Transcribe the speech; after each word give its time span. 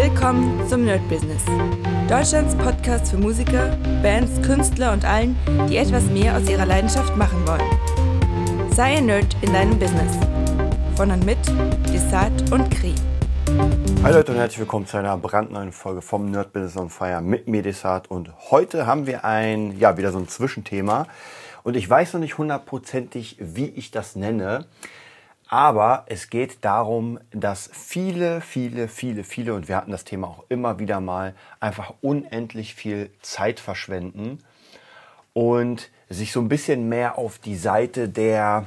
Willkommen 0.00 0.64
zum 0.68 0.84
Nerd 0.84 1.00
Business. 1.08 1.42
Deutschlands 2.08 2.54
Podcast 2.54 3.10
für 3.10 3.16
Musiker, 3.16 3.76
Bands, 4.00 4.40
Künstler 4.46 4.92
und 4.92 5.04
allen, 5.04 5.36
die 5.68 5.76
etwas 5.76 6.04
mehr 6.04 6.36
aus 6.36 6.48
ihrer 6.48 6.66
Leidenschaft 6.66 7.16
machen 7.16 7.44
wollen. 7.44 8.70
Sei 8.70 8.98
ein 8.98 9.06
Nerd 9.06 9.36
in 9.40 9.52
deinem 9.52 9.76
Business. 9.76 10.16
Von 10.94 11.10
und 11.10 11.26
mit 11.26 11.38
Desart 11.92 12.52
und 12.52 12.70
Kri. 12.70 12.94
Hi 14.04 14.12
Leute 14.12 14.30
und 14.30 14.38
herzlich 14.38 14.60
willkommen 14.60 14.86
zu 14.86 14.98
einer 14.98 15.18
brandneuen 15.18 15.72
Folge 15.72 16.00
vom 16.00 16.30
Nerd 16.30 16.52
Business 16.52 16.76
on 16.76 16.90
Fire 16.90 17.20
mit 17.20 17.48
mir 17.48 17.64
Desart 17.64 18.08
und 18.08 18.30
heute 18.52 18.86
haben 18.86 19.08
wir 19.08 19.24
ein, 19.24 19.76
ja, 19.80 19.98
wieder 19.98 20.12
so 20.12 20.18
ein 20.18 20.28
Zwischenthema 20.28 21.08
und 21.64 21.74
ich 21.74 21.90
weiß 21.90 22.12
noch 22.12 22.20
nicht 22.20 22.38
hundertprozentig, 22.38 23.38
wie 23.40 23.66
ich 23.66 23.90
das 23.90 24.14
nenne. 24.14 24.66
Aber 25.48 26.04
es 26.06 26.28
geht 26.28 26.62
darum, 26.62 27.18
dass 27.30 27.70
viele, 27.72 28.42
viele, 28.42 28.86
viele, 28.86 29.24
viele, 29.24 29.54
und 29.54 29.66
wir 29.66 29.76
hatten 29.76 29.90
das 29.90 30.04
Thema 30.04 30.28
auch 30.28 30.44
immer 30.50 30.78
wieder 30.78 31.00
mal, 31.00 31.34
einfach 31.58 31.94
unendlich 32.02 32.74
viel 32.74 33.10
Zeit 33.22 33.58
verschwenden 33.58 34.44
und 35.32 35.90
sich 36.10 36.32
so 36.32 36.40
ein 36.40 36.48
bisschen 36.48 36.90
mehr 36.90 37.16
auf 37.16 37.38
die 37.38 37.56
Seite 37.56 38.10
der, 38.10 38.66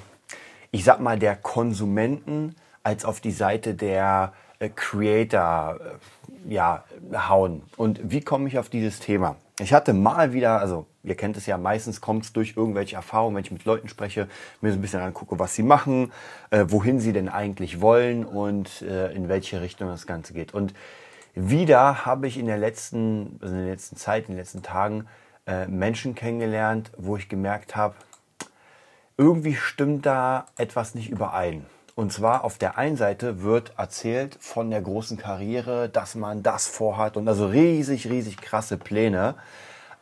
ich 0.72 0.84
sag 0.84 1.00
mal, 1.00 1.20
der 1.20 1.36
Konsumenten 1.36 2.56
als 2.82 3.06
auf 3.06 3.20
die 3.20 3.32
Seite 3.32 3.76
der 3.76 4.34
Creator 4.70 5.80
äh, 5.80 6.54
ja, 6.54 6.84
hauen. 7.14 7.64
Und 7.78 8.00
wie 8.04 8.22
komme 8.22 8.48
ich 8.48 8.58
auf 8.58 8.70
dieses 8.70 9.00
Thema? 9.00 9.36
Ich 9.60 9.74
hatte 9.74 9.94
mal 9.94 10.34
wieder, 10.34 10.60
also 10.60 10.88
ihr 11.04 11.16
kennt 11.16 11.38
es 11.38 11.46
ja, 11.46 11.58
meistens 11.58 12.02
kommt 12.02 12.26
es 12.26 12.34
durch 12.34 12.56
irgendwelche 12.56 12.96
Erfahrungen, 12.96 13.36
wenn 13.36 13.44
ich 13.44 13.52
mit 13.52 13.66
Leuten 13.66 13.88
spreche, 13.88 14.28
mir 14.60 14.72
so 14.72 14.78
ein 14.78 14.82
bisschen 14.82 15.02
angucke, 15.02 15.38
was 15.38 15.56
sie 15.56 15.64
machen, 15.64 16.12
äh, 16.50 16.66
wohin 16.68 17.00
sie 17.00 17.14
denn 17.14 17.30
eigentlich 17.30 17.82
wollen 17.82 18.26
und 18.26 18.82
äh, 18.82 19.12
in 19.14 19.30
welche 19.30 19.62
Richtung 19.62 19.88
das 19.90 20.08
Ganze 20.08 20.34
geht. 20.34 20.54
Und 20.54 20.74
wieder 21.36 22.06
habe 22.06 22.28
ich 22.28 22.38
in 22.38 22.48
der 22.48 22.58
letzten, 22.58 23.40
also 23.42 23.54
in 23.54 23.62
der 23.62 23.72
letzten 23.72 23.96
Zeit, 23.96 24.24
in 24.24 24.34
den 24.34 24.38
letzten 24.38 24.64
Tagen 24.64 25.08
äh, 25.46 25.68
Menschen 25.68 26.16
kennengelernt, 26.16 26.92
wo 26.98 27.18
ich 27.18 27.30
gemerkt 27.30 27.76
habe, 27.76 27.96
irgendwie 29.18 29.56
stimmt 29.56 30.06
da 30.06 30.48
etwas 30.58 30.96
nicht 30.96 31.10
überein. 31.10 31.66
Und 31.96 32.14
zwar 32.14 32.44
auf 32.44 32.58
der 32.58 32.78
einen 32.78 32.98
Seite 32.98 33.42
wird 33.42 33.74
erzählt 33.78 34.38
von 34.40 34.70
der 34.70 34.82
großen 34.82 35.18
Karriere, 35.18 35.90
dass 35.90 36.16
man 36.16 36.42
das 36.42 36.68
vorhat 36.68 37.18
und 37.18 37.28
also 37.28 37.48
riesig, 37.48 38.10
riesig 38.10 38.38
krasse 38.38 38.78
Pläne. 38.78 39.36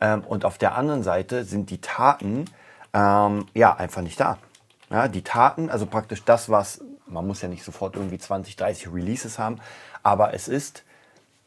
Ähm, 0.00 0.22
und 0.24 0.44
auf 0.44 0.58
der 0.58 0.76
anderen 0.76 1.02
Seite 1.02 1.44
sind 1.44 1.70
die 1.70 1.80
Taten 1.80 2.44
ähm, 2.94 3.46
ja 3.54 3.74
einfach 3.74 4.02
nicht 4.02 4.20
da. 4.20 4.38
Ja, 4.90 5.08
die 5.08 5.22
Taten, 5.22 5.70
also 5.70 5.86
praktisch 5.86 6.24
das, 6.24 6.48
was 6.48 6.80
man 7.10 7.26
muss 7.26 7.42
ja 7.42 7.48
nicht 7.48 7.64
sofort 7.64 7.96
irgendwie 7.96 8.18
20, 8.18 8.56
30 8.56 8.92
Releases 8.92 9.38
haben, 9.38 9.58
aber 10.02 10.34
es 10.34 10.48
ist 10.48 10.84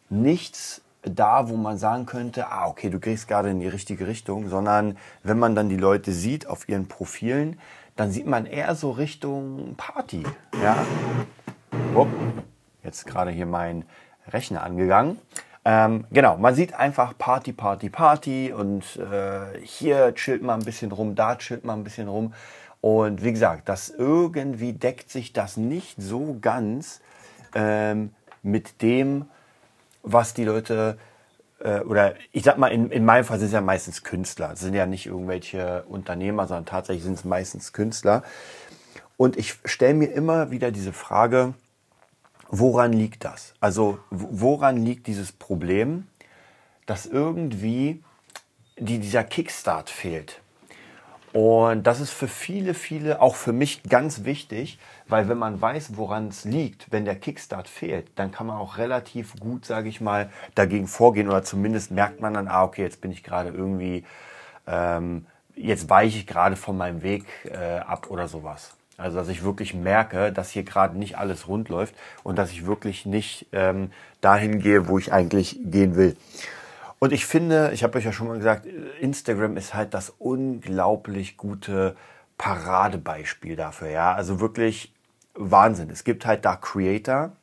nichts 0.10 0.82
da, 1.02 1.50
wo 1.50 1.58
man 1.58 1.78
sagen 1.78 2.06
könnte, 2.06 2.48
ah, 2.48 2.68
okay, 2.68 2.90
du 2.90 3.00
gehst 3.00 3.28
gerade 3.28 3.50
in 3.50 3.60
die 3.60 3.68
richtige 3.68 4.08
Richtung, 4.08 4.50
sondern 4.50 4.98
wenn 5.24 5.38
man 5.38 5.56
dann 5.56 5.68
die 5.68 5.78
Leute 5.78 6.14
sieht 6.14 6.48
auf 6.48 6.70
ihren 6.70 6.88
Profilen, 6.88 7.60
dann 7.96 8.12
sieht 8.12 8.26
man 8.26 8.46
eher 8.46 8.76
so 8.76 8.92
Richtung 8.92 9.76
Party. 9.78 10.24
Ja? 10.62 10.78
Upp, 11.96 12.10
jetzt 12.84 13.06
gerade 13.06 13.32
hier 13.32 13.46
mein 13.46 13.86
Rechner 14.28 14.64
angegangen. 14.64 15.18
Ähm, 15.66 16.06
genau, 16.12 16.38
man 16.38 16.56
sieht 16.56 16.74
einfach 16.74 17.18
Party, 17.18 17.54
Party, 17.54 17.90
Party 17.90 18.52
und 18.52 18.98
äh, 18.98 19.60
hier 19.64 20.14
chillt 20.16 20.42
man 20.42 20.60
ein 20.60 20.66
bisschen 20.66 20.92
rum, 20.92 21.16
da 21.16 21.38
chillt 21.38 21.64
man 21.64 21.80
ein 21.80 21.84
bisschen 21.84 22.10
rum. 22.10 22.34
Und 22.82 23.24
wie 23.24 23.32
gesagt, 23.32 23.70
das 23.70 23.90
irgendwie 23.90 24.74
deckt 24.74 25.10
sich 25.10 25.32
das 25.32 25.56
nicht 25.56 26.02
so 26.02 26.38
ganz 26.42 27.00
ähm, 27.56 28.12
mit 28.42 28.82
dem, 28.82 29.26
was 30.02 30.34
die 30.34 30.44
Leute 30.44 30.98
äh, 31.64 31.80
oder 31.80 32.16
ich 32.32 32.44
sag 32.44 32.58
mal, 32.58 32.68
in, 32.68 32.92
in 32.92 33.06
meinem 33.06 33.24
Fall 33.24 33.40
sind 33.40 33.48
es 33.48 33.54
ja 33.54 33.62
meistens 33.62 34.04
Künstler. 34.04 34.52
Es 34.54 34.60
sind 34.60 34.74
ja 34.74 34.86
nicht 34.86 35.06
irgendwelche 35.06 35.84
Unternehmer, 35.88 36.46
sondern 36.48 36.66
tatsächlich 36.66 37.04
sind 37.04 37.14
es 37.14 37.24
meistens 37.24 37.74
Künstler. 37.74 38.24
Und 39.18 39.38
ich 39.38 39.56
stelle 39.66 39.94
mir 39.94 40.12
immer 40.12 40.52
wieder 40.52 40.72
diese 40.72 40.94
Frage, 40.94 41.54
woran 42.50 42.94
liegt 42.94 43.24
das? 43.24 43.54
Also 43.60 44.00
woran 44.10 44.78
liegt 44.78 45.08
dieses 45.08 45.32
Problem, 45.32 46.08
dass 46.86 47.06
irgendwie 47.06 48.04
die, 48.78 49.00
dieser 49.00 49.24
Kickstart 49.24 49.90
fehlt? 49.90 50.43
Und 51.34 51.88
das 51.88 52.00
ist 52.00 52.12
für 52.12 52.28
viele, 52.28 52.76
viele, 52.76 53.20
auch 53.20 53.34
für 53.34 53.54
mich 53.54 53.82
ganz 53.84 54.24
wichtig, 54.24 54.78
weil 55.08 55.28
wenn 55.28 55.40
man 55.40 55.60
weiß, 55.60 55.98
woran 55.98 56.28
es 56.28 56.46
liegt, 56.46 56.92
wenn 56.92 57.06
der 57.06 57.16
Kickstart 57.16 57.68
fehlt, 57.68 58.08
dann 58.16 58.32
kann 58.32 58.46
man 58.46 58.58
auch 58.58 58.78
relativ 58.78 59.36
gut, 59.40 59.66
sage 59.66 59.90
ich 59.90 60.00
mal, 60.00 60.30
dagegen 60.54 60.88
vorgehen 60.88 61.28
oder 61.28 61.44
zumindest 61.44 61.90
merkt 61.90 62.22
man 62.22 62.36
dann, 62.36 62.48
ah, 62.48 62.64
okay, 62.64 62.84
jetzt 62.84 63.02
bin 63.02 63.12
ich 63.12 63.24
gerade 63.24 63.50
irgendwie, 63.50 64.06
ähm, 64.68 65.26
jetzt 65.56 65.90
weiche 65.90 66.20
ich 66.20 66.28
gerade 66.28 66.56
von 66.56 66.78
meinem 66.78 67.02
Weg 67.02 67.26
äh, 67.46 67.80
ab 67.80 68.12
oder 68.12 68.28
sowas. 68.28 68.76
Also 68.96 69.18
dass 69.18 69.28
ich 69.28 69.44
wirklich 69.44 69.74
merke, 69.74 70.32
dass 70.32 70.52
hier 70.52 70.64
gerade 70.64 70.98
nicht 71.00 71.18
alles 71.18 71.48
rund 71.48 71.68
läuft 71.68 71.96
und 72.22 72.38
dass 72.38 72.52
ich 72.52 72.68
wirklich 72.68 73.08
nicht 73.08 73.48
ähm, 73.52 73.92
dahin 74.22 74.60
gehe, 74.60 74.88
wo 74.88 75.00
ich 75.00 75.12
eigentlich 75.12 75.58
gehen 75.64 75.96
will. 75.96 76.16
Und 77.04 77.12
ich 77.12 77.26
finde, 77.26 77.72
ich 77.74 77.84
habe 77.84 77.98
euch 77.98 78.06
ja 78.06 78.14
schon 78.14 78.30
mal 78.30 78.38
gesagt, 78.38 78.66
Instagram 79.02 79.58
ist 79.58 79.74
halt 79.74 79.94
das 79.94 80.10
unglaublich 80.20 81.36
gute 81.36 81.98
Paradebeispiel 82.38 83.58
dafür. 83.58 83.90
Ja, 83.90 84.14
also 84.14 84.40
wirklich 84.40 84.94
Wahnsinn. 85.34 85.90
Es 85.90 86.06
gibt 86.06 86.26
halt 86.26 86.46
da 86.46 86.56
Creator, 86.56 87.34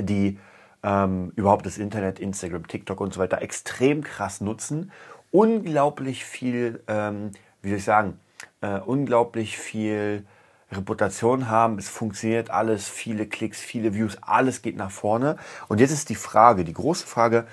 die 0.00 0.38
ähm, 0.82 1.34
überhaupt 1.36 1.66
das 1.66 1.76
Internet, 1.76 2.18
Instagram, 2.18 2.66
TikTok 2.66 2.98
und 3.02 3.12
so 3.12 3.20
weiter 3.20 3.42
extrem 3.42 4.02
krass 4.02 4.40
nutzen. 4.40 4.90
Unglaublich 5.32 6.24
viel, 6.24 6.82
ähm, 6.88 7.32
wie 7.60 7.68
soll 7.68 7.76
ich 7.76 7.84
sagen, 7.84 8.18
äh, 8.62 8.78
unglaublich 8.78 9.58
viel 9.58 10.24
Reputation 10.72 11.48
haben, 11.48 11.78
es 11.78 11.88
funktioniert 11.88 12.50
alles, 12.50 12.88
viele 12.88 13.26
Klicks, 13.26 13.60
viele 13.60 13.94
Views, 13.94 14.18
alles 14.22 14.62
geht 14.62 14.76
nach 14.76 14.90
vorne. 14.90 15.36
Und 15.68 15.80
jetzt 15.80 15.92
ist 15.92 16.08
die 16.08 16.14
Frage, 16.14 16.64
die 16.64 16.72
große 16.72 17.06
Frage, 17.06 17.46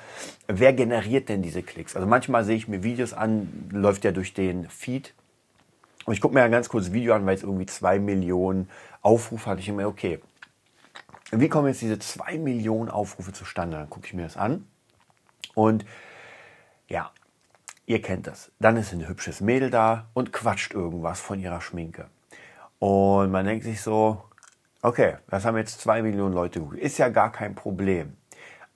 wer 0.48 0.74
generiert 0.74 1.30
denn 1.30 1.42
diese 1.42 1.62
Klicks? 1.62 1.96
Also 1.96 2.08
manchmal 2.08 2.44
sehe 2.44 2.56
ich 2.56 2.68
mir 2.68 2.84
Videos 2.84 3.14
an, 3.14 3.70
läuft 3.72 4.06
ja 4.06 4.12
durch 4.12 4.34
den 4.34 4.70
Feed. 4.70 5.14
Und 6.06 6.14
ich 6.14 6.22
gucke 6.22 6.34
mir 6.34 6.44
ein 6.44 6.52
ganz 6.52 6.70
kurzes 6.70 6.94
Video 6.94 7.14
an, 7.14 7.26
weil 7.26 7.36
es 7.36 7.44
irgendwie 7.44 7.66
zwei 7.66 8.00
Millionen 8.00 8.70
Aufrufe 9.02 9.50
hat. 9.50 9.60
Ich 9.60 9.72
mir, 9.72 9.88
okay, 9.88 10.20
wie 11.32 11.50
kommen 11.50 11.68
jetzt 11.68 11.82
diese 11.82 12.00
zwei 12.00 12.38
Millionen 12.38 12.90
Aufrufe 12.90 13.34
zustande? 13.34 13.78
Dann 13.78 13.90
gucke 13.90 14.08
ich 14.08 14.14
mir 14.14 14.24
das 14.24 14.38
an. 14.38 14.66
Und 15.54 15.86
ja, 16.88 17.12
ihr 17.86 18.02
kennt 18.02 18.28
das. 18.28 18.52
Dann 18.60 18.78
ist 18.78 18.94
ein 18.94 19.08
hübsches 19.08 19.42
Mädel 19.42 19.70
da 19.70 20.08
und 20.14 20.34
quatscht 20.34 20.74
irgendwas 20.74 21.20
von 21.20 21.40
ihrer 21.40 21.62
Schminke. 21.62 22.08
Und 22.80 23.32
man 23.32 23.46
denkt 23.46 23.66
sich 23.66 23.82
so, 23.82 24.24
okay, 24.82 25.16
das 25.30 25.46
haben 25.46 25.58
jetzt 25.58 25.82
zwei 25.82 26.02
Millionen 26.02 26.34
Leute 26.34 26.60
geguckt. 26.60 26.80
Ist 26.80 26.98
ja 26.98 27.10
gar 27.10 27.32
kein 27.32 27.56
Problem. 27.56 28.16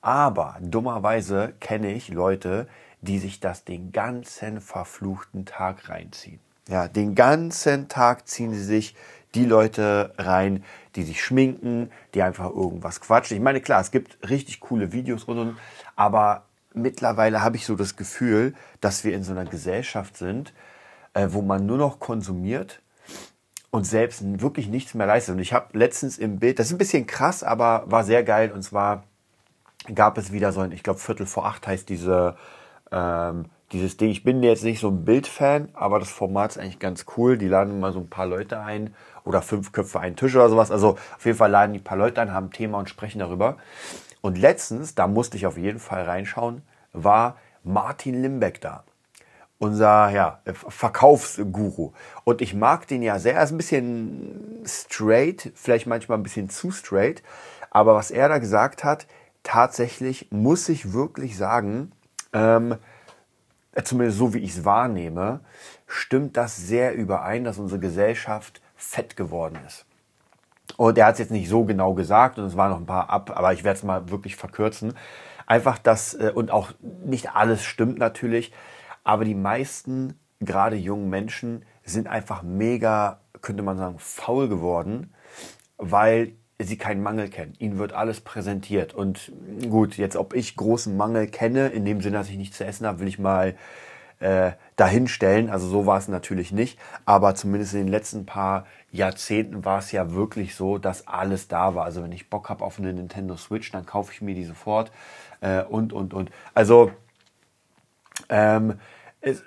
Aber 0.02 0.58
dummerweise 0.60 1.54
kenne 1.60 1.94
ich 1.94 2.10
Leute, 2.10 2.68
die 3.02 3.20
sich 3.20 3.40
das 3.40 3.64
den 3.64 3.92
ganzen 3.92 4.62
verfluchten 4.62 5.46
Tag 5.46 5.90
reinziehen. 5.90 6.40
Ja, 6.68 6.88
den 6.88 7.16
ganzen 7.16 7.88
Tag 7.88 8.28
ziehen 8.28 8.54
sie 8.54 8.64
sich 8.64 8.96
die 9.36 9.46
Leute 9.46 10.14
rein, 10.18 10.64
die 10.96 11.04
sich 11.04 11.24
schminken, 11.24 11.92
die 12.14 12.22
einfach 12.22 12.50
irgendwas 12.50 13.02
quatschen. 13.02 13.38
Ich 13.38 13.44
meine, 13.44 13.62
klar, 13.62 13.82
es 13.82 13.92
gibt 13.92 14.30
richtig 14.30 14.60
coole 14.60 14.92
Videos 14.92 15.24
und, 15.24 15.40
und 15.40 15.58
aber 15.96 16.46
mittlerweile 16.74 17.42
habe 17.42 17.56
ich 17.56 17.66
so 17.66 17.76
das 17.76 17.96
Gefühl, 17.96 18.54
dass 18.80 19.04
wir 19.04 19.14
in 19.14 19.24
so 19.24 19.32
einer 19.32 19.46
Gesellschaft 19.46 20.18
sind, 20.18 20.54
äh, 21.14 21.28
wo 21.32 21.42
man 21.42 21.66
nur 21.66 21.78
noch 21.78 22.00
konsumiert 22.00 22.82
und 23.74 23.88
selbst 23.88 24.22
wirklich 24.40 24.68
nichts 24.68 24.94
mehr 24.94 25.08
leistet. 25.08 25.34
Und 25.34 25.42
ich 25.42 25.52
habe 25.52 25.76
letztens 25.76 26.20
im 26.20 26.38
Bild, 26.38 26.60
das 26.60 26.68
ist 26.68 26.74
ein 26.74 26.78
bisschen 26.78 27.08
krass, 27.08 27.42
aber 27.42 27.86
war 27.88 28.04
sehr 28.04 28.24
geil. 28.24 28.52
Und 28.52 28.62
zwar 28.62 29.06
gab 29.96 30.20
es 30.20 30.32
wieder 30.32 30.52
so 30.52 30.60
ein, 30.60 30.72
ich 30.72 30.84
glaube 30.84 31.00
Viertel 31.00 31.26
vor 31.26 31.48
acht 31.48 31.66
heißt 31.66 31.90
diese, 31.90 32.36
ähm, 32.92 33.46
dieses 33.72 33.98
Ding. 33.98 34.12
Ich 34.12 34.24
bin 34.24 34.44
jetzt 34.44 34.64
nicht 34.64 34.80
so 34.80 34.90
ein 34.90 35.04
Bildfan, 35.04 35.70
aber 35.74 35.98
das 35.98 36.12
Format 36.12 36.52
ist 36.52 36.58
eigentlich 36.60 36.78
ganz 36.78 37.08
cool. 37.18 37.36
Die 37.36 37.48
laden 37.48 37.80
mal 37.80 37.92
so 37.92 38.00
ein 38.00 38.10
paar 38.12 38.28
Leute 38.28 38.60
ein 38.60 38.94
oder 39.26 39.42
fünf 39.42 39.72
Köpfe 39.72 40.00
einen 40.00 40.16
Tisch 40.16 40.36
oder 40.36 40.50
sowas. 40.50 40.70
Also 40.70 40.90
auf 41.16 41.26
jeden 41.26 41.40
Fall 41.40 41.50
laden 41.50 41.74
die 41.74 41.80
ein 41.80 41.84
paar 41.84 41.98
Leute 41.98 42.22
ein, 42.22 42.32
haben 42.32 42.50
ein 42.50 42.52
Thema 42.52 42.78
und 42.78 42.90
sprechen 42.90 43.18
darüber. 43.18 43.58
Und 44.22 44.38
letztens, 44.38 44.94
da 44.94 45.08
musste 45.08 45.36
ich 45.36 45.48
auf 45.48 45.58
jeden 45.58 45.80
Fall 45.80 46.04
reinschauen, 46.04 46.62
war 46.92 47.38
Martin 47.64 48.22
Limbeck 48.22 48.62
da 48.62 48.84
unser 49.64 50.10
ja, 50.10 50.40
Verkaufsguru. 50.46 51.94
Und 52.26 52.42
ich 52.42 52.54
mag 52.54 52.88
den 52.88 53.02
ja 53.02 53.18
sehr. 53.18 53.36
Er 53.36 53.44
ist 53.44 53.52
ein 53.52 53.58
bisschen 53.58 54.62
straight, 54.66 55.52
vielleicht 55.56 55.88
manchmal 55.88 56.18
ein 56.18 56.24
bisschen 56.24 56.50
zu 56.50 56.72
straight. 56.72 57.24
Aber 57.72 57.96
was 57.96 58.12
er 58.12 58.28
da 58.28 58.38
gesagt 58.40 58.84
hat, 58.84 59.08
tatsächlich 59.42 60.28
muss 60.32 60.68
ich 60.68 60.92
wirklich 60.92 61.38
sagen, 61.38 61.94
ähm, 62.34 62.76
zumindest 63.84 64.18
so 64.18 64.34
wie 64.34 64.40
ich 64.40 64.52
es 64.52 64.66
wahrnehme, 64.66 65.40
stimmt 65.88 66.36
das 66.36 66.58
sehr 66.58 66.94
überein, 66.94 67.46
dass 67.46 67.58
unsere 67.58 67.80
Gesellschaft 67.80 68.62
fett 68.76 69.16
geworden 69.16 69.58
ist. 69.66 69.86
Und 70.76 70.98
er 70.98 71.06
hat 71.06 71.14
es 71.14 71.20
jetzt 71.20 71.32
nicht 71.32 71.48
so 71.48 71.64
genau 71.64 71.94
gesagt 71.94 72.38
und 72.38 72.46
es 72.46 72.58
waren 72.58 72.72
noch 72.72 72.80
ein 72.80 72.86
paar 72.86 73.10
ab, 73.10 73.32
aber 73.36 73.54
ich 73.54 73.64
werde 73.64 73.78
es 73.78 73.84
mal 73.84 74.10
wirklich 74.10 74.36
verkürzen. 74.36 74.94
Einfach 75.46 75.78
das, 75.78 76.16
äh, 76.16 76.32
und 76.34 76.52
auch 76.52 76.72
nicht 77.06 77.32
alles 77.36 77.64
stimmt 77.64 77.98
natürlich, 77.98 78.52
aber 79.04 79.26
die 79.26 79.36
meisten, 79.36 80.20
gerade 80.40 80.76
jungen 80.76 81.10
Menschen, 81.10 81.66
sind 81.84 82.08
einfach 82.08 82.44
mega, 82.44 83.20
könnte 83.42 83.64
man 83.64 83.78
sagen, 83.78 83.96
faul 84.00 84.48
geworden, 84.48 85.14
weil 85.78 86.34
sie 86.60 86.78
keinen 86.78 87.04
Mangel 87.04 87.30
kennen. 87.30 87.54
Ihnen 87.60 87.78
wird 87.78 87.94
alles 87.94 88.22
präsentiert. 88.22 88.94
Und 88.94 89.32
gut, 89.70 89.98
jetzt 89.98 90.16
ob 90.16 90.34
ich 90.34 90.56
großen 90.56 90.96
Mangel 90.96 91.28
kenne, 91.28 91.68
in 91.68 91.86
dem 91.86 92.02
Sinne, 92.02 92.18
dass 92.18 92.30
ich 92.30 92.38
nichts 92.38 92.58
zu 92.58 92.66
essen 92.66 92.88
habe, 92.88 93.00
will 93.00 93.08
ich 93.08 93.20
mal 93.20 93.56
äh, 94.20 94.52
dahinstellen. 94.78 95.50
Also 95.50 95.68
so 95.68 95.86
war 95.86 95.98
es 95.98 96.08
natürlich 96.08 96.52
nicht. 96.52 96.80
Aber 97.06 97.36
zumindest 97.36 97.74
in 97.74 97.82
den 97.82 97.88
letzten 97.90 98.26
paar 98.26 98.66
Jahrzehnten 98.92 99.66
war 99.66 99.80
es 99.80 99.92
ja 99.92 100.14
wirklich 100.14 100.56
so, 100.56 100.78
dass 100.78 101.08
alles 101.08 101.48
da 101.48 101.76
war. 101.76 101.84
Also 101.84 102.04
wenn 102.04 102.12
ich 102.12 102.30
Bock 102.30 102.50
habe 102.50 102.64
auf 102.64 102.80
eine 102.80 102.94
Nintendo 102.94 103.36
Switch, 103.36 103.72
dann 103.72 103.86
kaufe 103.86 104.14
ich 104.14 104.22
mir 104.22 104.36
die 104.36 104.46
sofort. 104.46 104.92
Äh, 105.42 105.64
und, 105.64 105.92
und, 105.92 106.14
und. 106.14 106.32
Also 106.54 106.92
ähm, 108.30 108.80
es, 109.22 109.44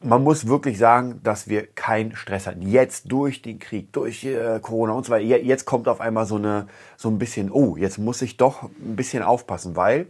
man 0.00 0.22
muss 0.24 0.46
wirklich 0.46 0.78
sagen, 0.78 1.20
dass 1.22 1.48
wir 1.48 1.66
keinen 1.66 2.16
Stress 2.16 2.46
hatten. 2.46 2.62
Jetzt 2.62 3.10
durch 3.10 3.42
den 3.42 3.58
Krieg, 3.58 3.92
durch 3.92 4.24
äh, 4.24 4.58
Corona 4.60 4.92
und 4.92 5.06
so 5.06 5.12
weiter, 5.12 5.24
jetzt 5.24 5.64
kommt 5.64 5.88
auf 5.88 6.00
einmal 6.00 6.26
so, 6.26 6.36
eine, 6.36 6.66
so 6.96 7.08
ein 7.08 7.18
bisschen, 7.18 7.50
oh, 7.50 7.76
jetzt 7.76 7.98
muss 7.98 8.22
ich 8.22 8.36
doch 8.36 8.64
ein 8.64 8.96
bisschen 8.96 9.22
aufpassen, 9.22 9.76
weil 9.76 10.06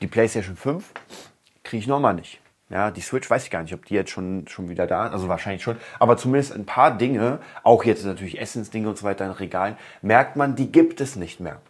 die 0.00 0.06
PlayStation 0.06 0.56
5 0.56 0.84
kriege 1.62 1.80
ich 1.80 1.86
nochmal 1.86 2.14
nicht. 2.14 2.40
Ja, 2.68 2.90
die 2.90 3.00
Switch 3.00 3.30
weiß 3.30 3.44
ich 3.44 3.50
gar 3.50 3.62
nicht, 3.62 3.74
ob 3.74 3.84
die 3.84 3.94
jetzt 3.94 4.10
schon, 4.10 4.48
schon 4.48 4.68
wieder 4.68 4.88
da 4.88 5.06
ist, 5.06 5.12
also 5.12 5.28
wahrscheinlich 5.28 5.62
schon. 5.62 5.76
Aber 6.00 6.16
zumindest 6.16 6.52
ein 6.52 6.66
paar 6.66 6.96
Dinge, 6.96 7.38
auch 7.62 7.84
jetzt 7.84 8.04
natürlich 8.04 8.40
Essensdinge 8.40 8.88
und 8.88 8.98
so 8.98 9.04
weiter 9.04 9.24
in 9.24 9.30
Regalen, 9.30 9.76
merkt 10.02 10.34
man, 10.34 10.56
die 10.56 10.72
gibt 10.72 11.00
es 11.00 11.14
nicht 11.14 11.38
mehr. 11.38 11.60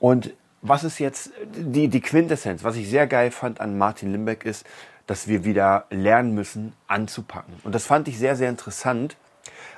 Und 0.00 0.34
was 0.60 0.84
ist 0.84 0.98
jetzt 0.98 1.30
die, 1.54 1.88
die 1.88 2.00
Quintessenz? 2.00 2.62
Was 2.62 2.76
ich 2.76 2.90
sehr 2.90 3.06
geil 3.06 3.30
fand 3.30 3.60
an 3.60 3.78
Martin 3.78 4.12
Limbeck 4.12 4.44
ist, 4.44 4.66
dass 5.06 5.28
wir 5.28 5.44
wieder 5.44 5.86
lernen 5.90 6.34
müssen, 6.34 6.72
anzupacken. 6.86 7.54
Und 7.64 7.74
das 7.74 7.86
fand 7.86 8.08
ich 8.08 8.18
sehr, 8.18 8.36
sehr 8.36 8.48
interessant, 8.48 9.16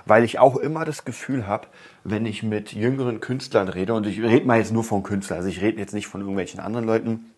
weil 0.05 0.23
ich 0.25 0.39
auch 0.39 0.57
immer 0.57 0.85
das 0.85 1.05
Gefühl 1.05 1.47
habe, 1.47 1.67
wenn 2.05 2.27
ich 2.27 2.43
mit 2.43 2.73
jüngeren 2.73 3.21
Künstlern 3.21 3.69
rede, 3.69 3.95
und 3.95 4.07
ich 4.07 4.23
rede 4.23 4.47
mal 4.47 4.59
jetzt 4.59 4.73
nur 4.73 4.85
von 4.85 5.03
Künstlern, 5.03 5.39
also 5.39 5.49
ich 5.49 5.61
rede 5.61 5.79
jetzt 5.79 5.95
nicht 5.95 6.07
von 6.07 6.21
irgendwelchen 6.21 6.61
anderen 6.61 6.87
Leuten, 6.87 7.33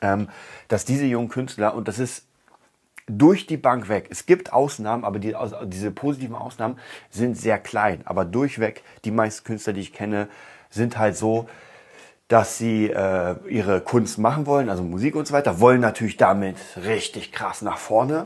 ähm, 0.00 0.28
dass 0.68 0.84
diese 0.84 1.06
jungen 1.06 1.28
Künstler, 1.28 1.74
und 1.74 1.86
das 1.86 1.98
ist 1.98 2.24
durch 3.06 3.46
die 3.46 3.56
Bank 3.56 3.88
weg. 3.88 4.08
Es 4.10 4.26
gibt 4.26 4.52
Ausnahmen, 4.52 5.04
aber 5.04 5.18
die, 5.18 5.34
diese 5.66 5.90
positiven 5.90 6.36
Ausnahmen 6.36 6.78
sind 7.10 7.36
sehr 7.36 7.58
klein. 7.58 8.02
Aber 8.04 8.24
durchweg, 8.24 8.82
die 9.04 9.10
meisten 9.10 9.44
Künstler, 9.44 9.72
die 9.72 9.80
ich 9.80 9.92
kenne, 9.92 10.28
sind 10.70 10.98
halt 10.98 11.16
so, 11.16 11.48
dass 12.32 12.56
sie 12.56 12.86
äh, 12.86 13.34
ihre 13.46 13.82
Kunst 13.82 14.16
machen 14.16 14.46
wollen, 14.46 14.70
also 14.70 14.82
Musik 14.82 15.16
und 15.16 15.26
so 15.26 15.34
weiter, 15.34 15.60
wollen 15.60 15.82
natürlich 15.82 16.16
damit 16.16 16.56
richtig 16.82 17.30
krass 17.30 17.60
nach 17.60 17.76
vorne, 17.76 18.24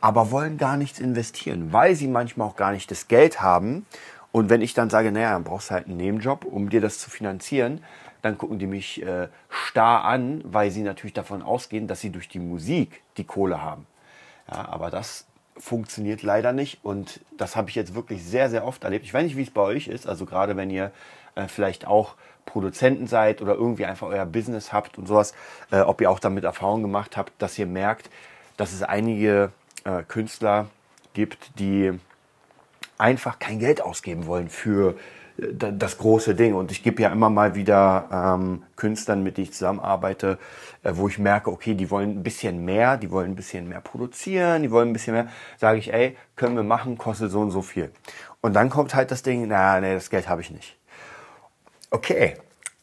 aber 0.00 0.30
wollen 0.30 0.56
gar 0.56 0.76
nichts 0.76 1.00
investieren, 1.00 1.72
weil 1.72 1.96
sie 1.96 2.06
manchmal 2.06 2.46
auch 2.46 2.54
gar 2.54 2.70
nicht 2.70 2.92
das 2.92 3.08
Geld 3.08 3.42
haben. 3.42 3.86
Und 4.30 4.50
wenn 4.50 4.62
ich 4.62 4.72
dann 4.74 4.88
sage, 4.88 5.10
naja, 5.10 5.32
dann 5.32 5.42
brauchst 5.42 5.70
du 5.70 5.74
halt 5.74 5.88
einen 5.88 5.96
Nebenjob, 5.96 6.44
um 6.44 6.70
dir 6.70 6.80
das 6.80 7.00
zu 7.00 7.10
finanzieren, 7.10 7.82
dann 8.22 8.38
gucken 8.38 8.60
die 8.60 8.68
mich 8.68 9.02
äh, 9.02 9.26
starr 9.48 10.04
an, 10.04 10.42
weil 10.44 10.70
sie 10.70 10.82
natürlich 10.82 11.14
davon 11.14 11.42
ausgehen, 11.42 11.88
dass 11.88 12.00
sie 12.00 12.10
durch 12.10 12.28
die 12.28 12.38
Musik 12.38 13.02
die 13.16 13.24
Kohle 13.24 13.60
haben. 13.60 13.84
Ja, 14.48 14.68
aber 14.68 14.90
das 14.90 15.26
funktioniert 15.60 16.22
leider 16.22 16.52
nicht 16.52 16.80
und 16.82 17.20
das 17.36 17.54
habe 17.54 17.68
ich 17.68 17.76
jetzt 17.76 17.94
wirklich 17.94 18.24
sehr, 18.24 18.50
sehr 18.50 18.66
oft 18.66 18.82
erlebt. 18.84 19.04
Ich 19.04 19.14
weiß 19.14 19.24
nicht, 19.24 19.36
wie 19.36 19.42
es 19.42 19.50
bei 19.50 19.60
euch 19.60 19.88
ist, 19.88 20.06
also 20.06 20.24
gerade 20.24 20.56
wenn 20.56 20.70
ihr 20.70 20.90
äh, 21.34 21.48
vielleicht 21.48 21.86
auch 21.86 22.14
Produzenten 22.46 23.06
seid 23.06 23.42
oder 23.42 23.54
irgendwie 23.54 23.84
einfach 23.84 24.08
euer 24.08 24.26
Business 24.26 24.72
habt 24.72 24.98
und 24.98 25.06
sowas, 25.06 25.34
äh, 25.70 25.80
ob 25.80 26.00
ihr 26.00 26.10
auch 26.10 26.18
damit 26.18 26.44
Erfahrung 26.44 26.82
gemacht 26.82 27.16
habt, 27.16 27.32
dass 27.40 27.58
ihr 27.58 27.66
merkt, 27.66 28.10
dass 28.56 28.72
es 28.72 28.82
einige 28.82 29.52
äh, 29.84 30.02
Künstler 30.02 30.68
gibt, 31.14 31.58
die 31.58 31.92
einfach 32.98 33.38
kein 33.38 33.58
Geld 33.58 33.80
ausgeben 33.80 34.26
wollen 34.26 34.48
für 34.48 34.96
das 35.40 35.98
große 35.98 36.34
Ding. 36.34 36.54
Und 36.54 36.70
ich 36.70 36.82
gebe 36.82 37.02
ja 37.02 37.10
immer 37.10 37.30
mal 37.30 37.54
wieder 37.54 38.08
ähm, 38.12 38.62
Künstlern, 38.76 39.22
mit 39.22 39.36
denen 39.36 39.44
ich 39.44 39.52
zusammenarbeite, 39.52 40.38
äh, 40.82 40.92
wo 40.94 41.08
ich 41.08 41.18
merke, 41.18 41.50
okay, 41.50 41.74
die 41.74 41.90
wollen 41.90 42.10
ein 42.10 42.22
bisschen 42.22 42.64
mehr, 42.64 42.96
die 42.96 43.10
wollen 43.10 43.32
ein 43.32 43.36
bisschen 43.36 43.68
mehr 43.68 43.80
produzieren, 43.80 44.62
die 44.62 44.70
wollen 44.70 44.90
ein 44.90 44.92
bisschen 44.92 45.14
mehr, 45.14 45.28
sage 45.58 45.78
ich, 45.78 45.92
ey, 45.92 46.16
können 46.36 46.56
wir 46.56 46.62
machen, 46.62 46.98
kostet 46.98 47.30
so 47.30 47.40
und 47.40 47.50
so 47.50 47.62
viel. 47.62 47.90
Und 48.40 48.54
dann 48.54 48.70
kommt 48.70 48.94
halt 48.94 49.10
das 49.10 49.22
Ding, 49.22 49.46
na, 49.48 49.80
nee, 49.80 49.94
das 49.94 50.10
Geld 50.10 50.28
habe 50.28 50.40
ich 50.40 50.50
nicht. 50.50 50.76
Okay. 51.90 52.36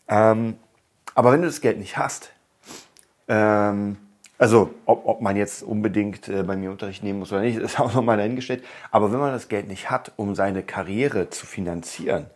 Ähm, 0.08 0.58
aber 1.16 1.32
wenn 1.32 1.42
du 1.42 1.48
das 1.48 1.62
Geld 1.62 1.80
nicht 1.80 1.98
hast, 1.98 2.32
ähm, 3.28 3.98
also 4.38 4.72
ob, 4.86 5.06
ob 5.06 5.22
man 5.22 5.36
jetzt 5.36 5.64
unbedingt 5.64 6.28
äh, 6.28 6.44
bei 6.44 6.56
mir 6.56 6.72
Unterricht 6.72 7.04
nehmen 7.04 7.20
muss 7.20 7.32
oder 7.32 7.42
nicht, 7.42 7.58
ist 7.60 7.80
auch 7.80 7.94
nochmal 7.94 8.18
dahingestellt. 8.18 8.64
Aber 8.92 9.12
wenn 9.12 9.20
man 9.20 9.32
das 9.32 9.48
Geld 9.48 9.68
nicht 9.68 9.90
hat, 9.90 10.12
um 10.16 10.36
seine 10.36 10.64
Karriere 10.64 11.30
zu 11.30 11.46
finanzieren, 11.46 12.28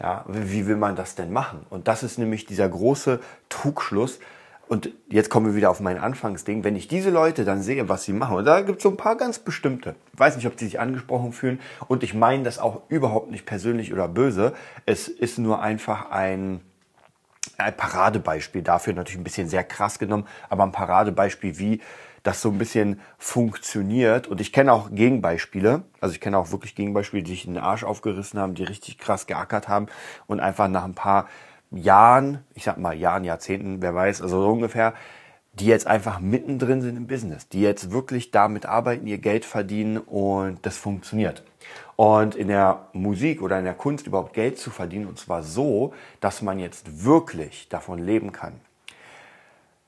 ja, 0.00 0.24
wie 0.28 0.66
will 0.66 0.76
man 0.76 0.96
das 0.96 1.14
denn 1.14 1.32
machen? 1.32 1.66
Und 1.68 1.86
das 1.86 2.02
ist 2.02 2.18
nämlich 2.18 2.46
dieser 2.46 2.68
große 2.68 3.20
Trugschluss, 3.48 4.18
und 4.70 4.90
jetzt 5.08 5.30
kommen 5.30 5.46
wir 5.46 5.56
wieder 5.56 5.68
auf 5.68 5.80
mein 5.80 5.98
Anfangsding. 5.98 6.62
Wenn 6.62 6.76
ich 6.76 6.86
diese 6.86 7.10
Leute 7.10 7.44
dann 7.44 7.60
sehe, 7.60 7.88
was 7.88 8.04
sie 8.04 8.12
machen, 8.12 8.36
und 8.36 8.44
da 8.44 8.60
gibt 8.60 8.78
es 8.78 8.84
so 8.84 8.90
ein 8.90 8.96
paar 8.96 9.16
ganz 9.16 9.40
bestimmte. 9.40 9.96
Ich 10.12 10.20
weiß 10.20 10.36
nicht, 10.36 10.46
ob 10.46 10.56
die 10.56 10.66
sich 10.66 10.78
angesprochen 10.78 11.32
fühlen. 11.32 11.58
Und 11.88 12.04
ich 12.04 12.14
meine 12.14 12.44
das 12.44 12.60
auch 12.60 12.82
überhaupt 12.88 13.32
nicht 13.32 13.46
persönlich 13.46 13.92
oder 13.92 14.06
böse. 14.06 14.52
Es 14.86 15.08
ist 15.08 15.38
nur 15.38 15.60
einfach 15.60 16.12
ein, 16.12 16.60
ein 17.64 17.76
Paradebeispiel 17.76 18.62
dafür, 18.62 18.92
natürlich 18.92 19.18
ein 19.18 19.24
bisschen 19.24 19.48
sehr 19.48 19.64
krass 19.64 19.98
genommen, 19.98 20.26
aber 20.48 20.64
ein 20.64 20.72
Paradebeispiel, 20.72 21.58
wie 21.58 21.80
das 22.22 22.42
so 22.42 22.50
ein 22.50 22.58
bisschen 22.58 23.00
funktioniert. 23.18 24.26
Und 24.26 24.40
ich 24.40 24.52
kenne 24.52 24.72
auch 24.72 24.90
Gegenbeispiele. 24.90 25.82
Also 26.00 26.14
ich 26.14 26.20
kenne 26.20 26.38
auch 26.38 26.50
wirklich 26.50 26.74
Gegenbeispiele, 26.74 27.22
die 27.22 27.30
sich 27.32 27.46
in 27.46 27.54
den 27.54 27.62
Arsch 27.62 27.84
aufgerissen 27.84 28.38
haben, 28.38 28.54
die 28.54 28.64
richtig 28.64 28.98
krass 28.98 29.26
geackert 29.26 29.68
haben 29.68 29.86
und 30.26 30.40
einfach 30.40 30.68
nach 30.68 30.84
ein 30.84 30.94
paar 30.94 31.28
Jahren, 31.70 32.44
ich 32.54 32.64
sag 32.64 32.78
mal 32.78 32.94
Jahren, 32.94 33.24
Jahrzehnten, 33.24 33.80
wer 33.80 33.94
weiß, 33.94 34.22
also 34.22 34.42
so 34.42 34.50
ungefähr, 34.50 34.94
die 35.52 35.66
jetzt 35.66 35.86
einfach 35.86 36.20
mittendrin 36.20 36.80
sind 36.80 36.96
im 36.96 37.06
Business, 37.06 37.48
die 37.48 37.60
jetzt 37.60 37.90
wirklich 37.90 38.30
damit 38.30 38.66
arbeiten, 38.66 39.06
ihr 39.06 39.18
Geld 39.18 39.44
verdienen 39.44 39.98
und 39.98 40.58
das 40.62 40.76
funktioniert. 40.76 41.42
Und 41.96 42.34
in 42.34 42.48
der 42.48 42.88
Musik 42.92 43.42
oder 43.42 43.58
in 43.58 43.64
der 43.64 43.74
Kunst 43.74 44.06
überhaupt 44.06 44.32
Geld 44.32 44.58
zu 44.58 44.70
verdienen, 44.70 45.06
und 45.06 45.18
zwar 45.18 45.42
so, 45.42 45.92
dass 46.20 46.40
man 46.40 46.58
jetzt 46.58 47.04
wirklich 47.04 47.68
davon 47.68 47.98
leben 47.98 48.32
kann. 48.32 48.54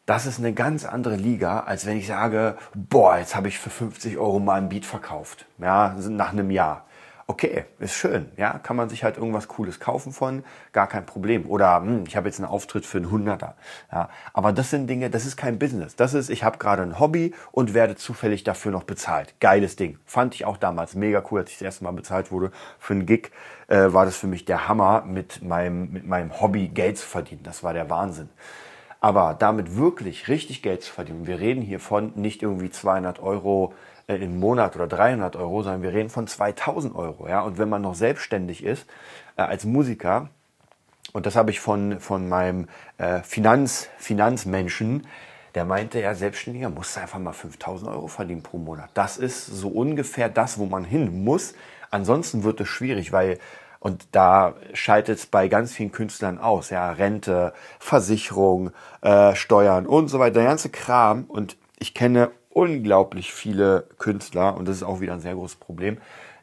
Das 0.05 0.27
ist 0.27 0.39
eine 0.39 0.53
ganz 0.53 0.85
andere 0.85 1.17
Liga, 1.17 1.61
als 1.61 1.87
wenn 1.87 1.97
ich 1.97 2.09
sage, 2.09 2.59
boah, 2.75 3.19
jetzt 3.19 3.37
habe 3.37 3.49
ich 3.49 3.59
für 3.59 3.71
50 3.71 4.19
Euro 4.19 4.41
mal 4.41 4.61
ein 4.61 4.69
Beat 4.69 4.85
verkauft, 4.85 5.47
ja, 5.59 5.97
nach 6.09 6.33
einem 6.33 6.51
Jahr 6.51 6.85
okay, 7.33 7.65
ist 7.79 7.95
schön, 7.95 8.31
ja, 8.37 8.59
kann 8.59 8.77
man 8.77 8.91
sich 8.91 9.05
halt 9.05 9.17
irgendwas 9.17 9.49
Cooles 9.49 9.81
kaufen 9.81 10.13
von, 10.13 10.45
gar 10.73 10.87
kein 10.87 11.07
Problem. 11.07 11.47
Oder 11.47 11.77
hm, 11.77 12.05
ich 12.07 12.15
habe 12.15 12.29
jetzt 12.29 12.39
einen 12.39 12.49
Auftritt 12.49 12.85
für 12.85 12.99
einen 12.99 13.11
Hunderter, 13.11 13.57
ja. 13.91 14.11
Aber 14.35 14.53
das 14.53 14.69
sind 14.71 14.87
Dinge, 14.87 15.09
das 15.09 15.25
ist 15.25 15.37
kein 15.37 15.59
Business. 15.59 15.97
Das 15.97 16.13
ist, 16.13 16.29
ich 16.29 16.45
habe 16.45 16.59
gerade 16.59 16.83
ein 16.83 17.01
Hobby 17.01 17.35
und 17.51 17.73
werde 17.73 17.97
zufällig 17.97 18.45
dafür 18.45 18.71
noch 18.71 18.85
bezahlt. 18.85 19.35
Geiles 19.41 19.77
Ding. 19.77 19.99
Fand 20.05 20.35
ich 20.35 20.45
auch 20.45 20.59
damals 20.59 20.95
mega 20.95 21.23
cool, 21.31 21.41
als 21.41 21.51
ich 21.51 21.57
das 21.59 21.65
erste 21.65 21.85
Mal 21.85 21.93
bezahlt 21.93 22.31
wurde 22.31 22.51
für 22.79 22.93
einen 22.93 23.07
Gig, 23.07 23.31
äh, 23.69 23.93
war 23.93 24.05
das 24.05 24.17
für 24.17 24.27
mich 24.27 24.45
der 24.45 24.69
Hammer, 24.69 25.03
mit 25.07 25.43
meinem, 25.43 25.91
mit 25.91 26.07
meinem 26.07 26.39
Hobby 26.39 26.69
Geld 26.69 26.99
zu 26.99 27.07
verdienen. 27.07 27.43
Das 27.45 27.63
war 27.63 27.73
der 27.73 27.89
Wahnsinn. 27.89 28.29
Aber 29.01 29.35
damit 29.37 29.77
wirklich 29.77 30.29
richtig 30.29 30.63
Geld 30.63 30.83
zu 30.83 30.93
verdienen, 30.93 31.27
wir 31.27 31.41
reden 31.41 31.63
hier 31.63 31.81
von 31.81 32.13
nicht 32.15 32.43
irgendwie 32.43 32.71
200 32.71 33.21
Euro 33.21 33.73
äh, 34.07 34.17
im 34.17 34.39
Monat 34.39 34.77
oder 34.77 34.87
300 34.87 35.37
Euro, 35.37 35.63
sondern 35.63 35.83
wir 35.83 35.93
reden 35.93 36.11
von 36.11 36.27
2000 36.27 36.95
Euro. 36.95 37.29
Ja? 37.29 37.43
Und 37.43 37.59
wenn 37.59 37.69
man 37.69 37.83
noch 37.83 37.95
selbstständig 37.95 38.65
ist 38.65 38.87
äh, 39.37 39.43
als 39.43 39.65
Musiker, 39.65 40.29
und 41.13 41.27
das 41.27 41.37
habe 41.37 41.51
ich 41.51 41.61
von, 41.61 42.01
von 42.01 42.29
meinem 42.29 42.69
äh, 42.99 43.21
Finanz, 43.23 43.89
Finanzmenschen, 43.99 45.07
der 45.55 45.65
meinte, 45.65 46.01
ja, 46.01 46.15
Selbstständiger 46.15 46.71
muss 46.71 46.97
einfach 46.97 47.19
mal 47.19 47.33
5000 47.33 47.91
Euro 47.91 48.07
verdienen 48.07 48.43
pro 48.43 48.59
Monat. 48.59 48.91
Das 48.95 49.19
ist 49.19 49.47
so 49.47 49.69
ungefähr 49.69 50.29
das, 50.29 50.59
wo 50.59 50.67
man 50.67 50.85
hin 50.85 51.25
muss. 51.25 51.55
Ansonsten 51.91 52.43
wird 52.43 52.61
es 52.61 52.69
schwierig, 52.69 53.13
weil, 53.13 53.39
und 53.79 54.07
da 54.13 54.55
scheitert 54.73 55.19
es 55.19 55.27
bei 55.27 55.49
ganz 55.49 55.73
vielen 55.75 55.93
Künstlern 55.93 56.39
aus, 56.39 56.71
ja, 56.71 56.91
Rente, 56.93 57.53
Versicherung, 57.79 58.71
äh, 59.03 59.35
Steuern 59.35 59.87
und 59.87 60.09
so 60.09 60.19
weiter, 60.19 60.41
der 60.41 60.45
ganze 60.45 60.71
Kram. 60.71 61.25
Und 61.25 61.59
ich 61.79 61.93
kenne 61.93 62.31
unglaublich 62.55 63.33
viele 63.33 63.87
Künstler, 63.99 64.57
und 64.57 64.69
das 64.69 64.77
ist 64.77 64.83
auch 64.83 65.01
wieder 65.01 65.15
ein 65.15 65.21
sehr 65.21 65.35
großes 65.35 65.57
Problem, 65.57 65.99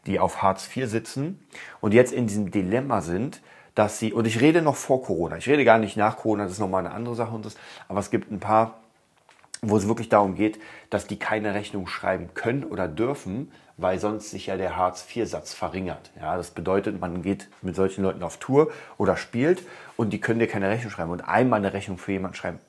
die 0.05 0.19
auf 0.19 0.41
Hartz 0.41 0.69
IV 0.75 0.89
sitzen 0.89 1.39
und 1.81 1.93
jetzt 1.93 2.13
in 2.13 2.27
diesem 2.27 2.51
Dilemma 2.51 3.01
sind, 3.01 3.41
dass 3.75 3.99
sie, 3.99 4.13
und 4.13 4.25
ich 4.27 4.41
rede 4.41 4.61
noch 4.61 4.75
vor 4.75 5.03
Corona, 5.03 5.37
ich 5.37 5.47
rede 5.47 5.63
gar 5.63 5.77
nicht 5.77 5.97
nach 5.97 6.17
Corona, 6.17 6.43
das 6.43 6.53
ist 6.53 6.59
nochmal 6.59 6.85
eine 6.85 6.93
andere 6.93 7.15
Sache 7.15 7.33
und 7.33 7.45
das, 7.45 7.55
aber 7.87 7.99
es 7.99 8.09
gibt 8.09 8.31
ein 8.31 8.39
paar 8.39 8.79
wo 9.61 9.77
es 9.77 9.87
wirklich 9.87 10.09
darum 10.09 10.35
geht, 10.35 10.59
dass 10.89 11.07
die 11.07 11.19
keine 11.19 11.53
Rechnung 11.53 11.87
schreiben 11.87 12.29
können 12.33 12.63
oder 12.63 12.87
dürfen, 12.87 13.51
weil 13.77 13.99
sonst 13.99 14.29
sich 14.29 14.47
ja 14.47 14.57
der 14.57 14.75
Hartz-IV-Satz 14.75 15.53
verringert. 15.53 16.11
Ja, 16.19 16.37
das 16.37 16.51
bedeutet, 16.51 16.99
man 16.99 17.21
geht 17.21 17.47
mit 17.61 17.75
solchen 17.75 18.03
Leuten 18.03 18.23
auf 18.23 18.37
Tour 18.37 18.71
oder 18.97 19.17
spielt 19.17 19.63
und 19.97 20.11
die 20.11 20.19
können 20.19 20.39
dir 20.39 20.47
keine 20.47 20.69
Rechnung 20.69 20.91
schreiben. 20.91 21.11
Und 21.11 21.21
einmal 21.21 21.59
eine 21.59 21.73
Rechnung 21.73 21.97
für 21.97 22.11
jemanden 22.11 22.35
schreiben, 22.35 22.59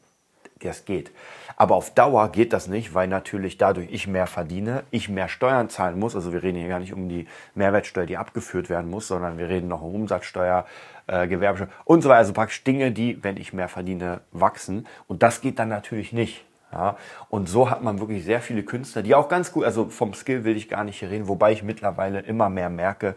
das 0.68 0.84
geht. 0.84 1.10
Aber 1.56 1.74
auf 1.74 1.92
Dauer 1.94 2.30
geht 2.30 2.52
das 2.52 2.68
nicht, 2.68 2.94
weil 2.94 3.08
natürlich 3.08 3.58
dadurch 3.58 3.88
ich 3.90 4.06
mehr 4.06 4.26
verdiene, 4.26 4.84
ich 4.90 5.08
mehr 5.08 5.28
Steuern 5.28 5.68
zahlen 5.68 5.98
muss. 5.98 6.14
Also 6.14 6.32
wir 6.32 6.42
reden 6.42 6.58
hier 6.58 6.68
gar 6.68 6.78
nicht 6.78 6.92
um 6.92 7.08
die 7.08 7.26
Mehrwertsteuer, 7.54 8.06
die 8.06 8.16
abgeführt 8.16 8.70
werden 8.70 8.90
muss, 8.90 9.08
sondern 9.08 9.38
wir 9.38 9.48
reden 9.48 9.68
noch 9.68 9.82
um 9.82 9.94
Umsatzsteuer, 9.94 10.66
äh, 11.06 11.28
Gewerbesteuer 11.28 11.68
und 11.84 12.02
so 12.02 12.08
weiter. 12.08 12.18
Also 12.18 12.32
praktisch 12.32 12.64
Dinge, 12.64 12.92
die, 12.92 13.22
wenn 13.22 13.36
ich 13.36 13.52
mehr 13.52 13.68
verdiene, 13.68 14.20
wachsen. 14.32 14.86
Und 15.06 15.22
das 15.22 15.40
geht 15.40 15.58
dann 15.58 15.68
natürlich 15.68 16.12
nicht. 16.12 16.44
Ja, 16.72 16.96
und 17.28 17.48
so 17.48 17.68
hat 17.68 17.82
man 17.82 17.98
wirklich 17.98 18.24
sehr 18.24 18.40
viele 18.40 18.62
Künstler, 18.62 19.02
die 19.02 19.16
auch 19.16 19.28
ganz 19.28 19.50
gut, 19.50 19.64
also 19.64 19.88
vom 19.88 20.14
Skill 20.14 20.44
will 20.44 20.56
ich 20.56 20.68
gar 20.68 20.84
nicht 20.84 21.00
hier 21.00 21.10
reden, 21.10 21.26
wobei 21.26 21.50
ich 21.50 21.64
mittlerweile 21.64 22.20
immer 22.20 22.48
mehr 22.48 22.70
merke, 22.70 23.16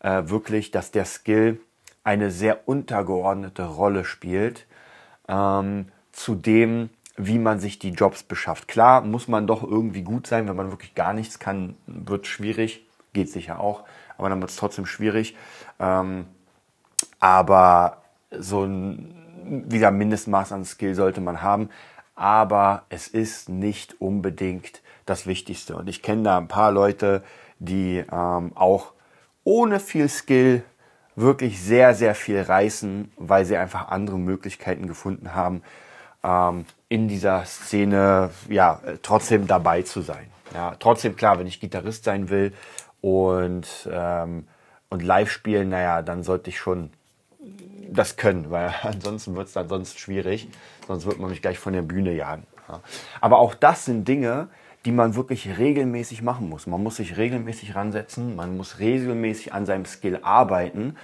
äh, 0.00 0.24
wirklich, 0.26 0.72
dass 0.72 0.90
der 0.90 1.06
Skill 1.06 1.58
eine 2.04 2.30
sehr 2.30 2.68
untergeordnete 2.68 3.64
Rolle 3.64 4.04
spielt 4.04 4.66
ähm, 5.28 5.86
zu 6.12 6.34
dem, 6.34 6.90
wie 7.16 7.38
man 7.38 7.58
sich 7.58 7.78
die 7.78 7.90
Jobs 7.90 8.22
beschafft. 8.22 8.68
Klar 8.68 9.02
muss 9.02 9.28
man 9.28 9.46
doch 9.46 9.62
irgendwie 9.62 10.02
gut 10.02 10.26
sein, 10.26 10.48
wenn 10.48 10.56
man 10.56 10.70
wirklich 10.70 10.94
gar 10.94 11.12
nichts 11.12 11.38
kann, 11.38 11.76
wird 11.86 12.26
schwierig, 12.26 12.86
geht 13.12 13.30
sicher 13.30 13.60
auch, 13.60 13.84
aber 14.16 14.28
dann 14.28 14.40
wird 14.40 14.50
es 14.50 14.56
trotzdem 14.56 14.86
schwierig. 14.86 15.36
Ähm, 15.78 16.26
aber 17.20 18.02
so 18.30 18.64
ein 18.64 19.18
wieder 19.68 19.90
Mindestmaß 19.90 20.52
an 20.52 20.64
Skill 20.64 20.94
sollte 20.94 21.20
man 21.20 21.42
haben 21.42 21.68
aber 22.14 22.84
es 22.88 23.08
ist 23.08 23.48
nicht 23.48 24.00
unbedingt 24.00 24.82
das 25.06 25.26
Wichtigste. 25.26 25.76
Und 25.76 25.88
ich 25.88 26.02
kenne 26.02 26.22
da 26.22 26.38
ein 26.38 26.48
paar 26.48 26.70
Leute, 26.70 27.22
die 27.58 28.04
ähm, 28.12 28.52
auch 28.54 28.92
ohne 29.44 29.80
viel 29.80 30.08
Skill 30.08 30.62
wirklich 31.16 31.60
sehr, 31.60 31.94
sehr 31.94 32.14
viel 32.14 32.40
reißen, 32.40 33.12
weil 33.16 33.44
sie 33.44 33.56
einfach 33.56 33.88
andere 33.88 34.18
Möglichkeiten 34.18 34.86
gefunden 34.86 35.34
haben, 35.34 35.62
ähm, 36.22 36.64
in 36.88 37.08
dieser 37.08 37.44
Szene 37.44 38.30
ja 38.48 38.80
trotzdem 39.02 39.46
dabei 39.46 39.82
zu 39.82 40.00
sein. 40.02 40.26
Ja, 40.54 40.76
trotzdem 40.78 41.16
klar, 41.16 41.38
wenn 41.38 41.46
ich 41.46 41.60
Gitarrist 41.60 42.04
sein 42.04 42.28
will 42.28 42.52
und, 43.00 43.88
ähm, 43.90 44.46
und 44.90 45.02
live 45.02 45.30
spielen, 45.30 45.70
naja, 45.70 46.02
dann 46.02 46.22
sollte 46.22 46.50
ich 46.50 46.58
schon 46.58 46.90
das 47.90 48.16
können, 48.16 48.50
weil 48.50 48.74
ansonsten 48.82 49.34
wird 49.34 49.48
es 49.48 49.54
dann 49.54 49.68
sonst 49.68 49.98
schwierig, 49.98 50.48
sonst 50.86 51.06
wird 51.06 51.18
man 51.18 51.30
mich 51.30 51.42
gleich 51.42 51.58
von 51.58 51.72
der 51.72 51.82
Bühne 51.82 52.12
jagen. 52.12 52.46
Ja. 52.68 52.80
Aber 53.20 53.38
auch 53.38 53.54
das 53.54 53.84
sind 53.84 54.06
Dinge, 54.06 54.48
die 54.84 54.92
man 54.92 55.14
wirklich 55.14 55.58
regelmäßig 55.58 56.22
machen 56.22 56.48
muss. 56.48 56.66
Man 56.66 56.82
muss 56.82 56.96
sich 56.96 57.16
regelmäßig 57.16 57.74
ransetzen, 57.74 58.34
man 58.34 58.56
muss 58.56 58.78
regelmäßig 58.78 59.52
an 59.52 59.64
seinem 59.64 59.84
Skill 59.84 60.20
arbeiten, 60.22 60.96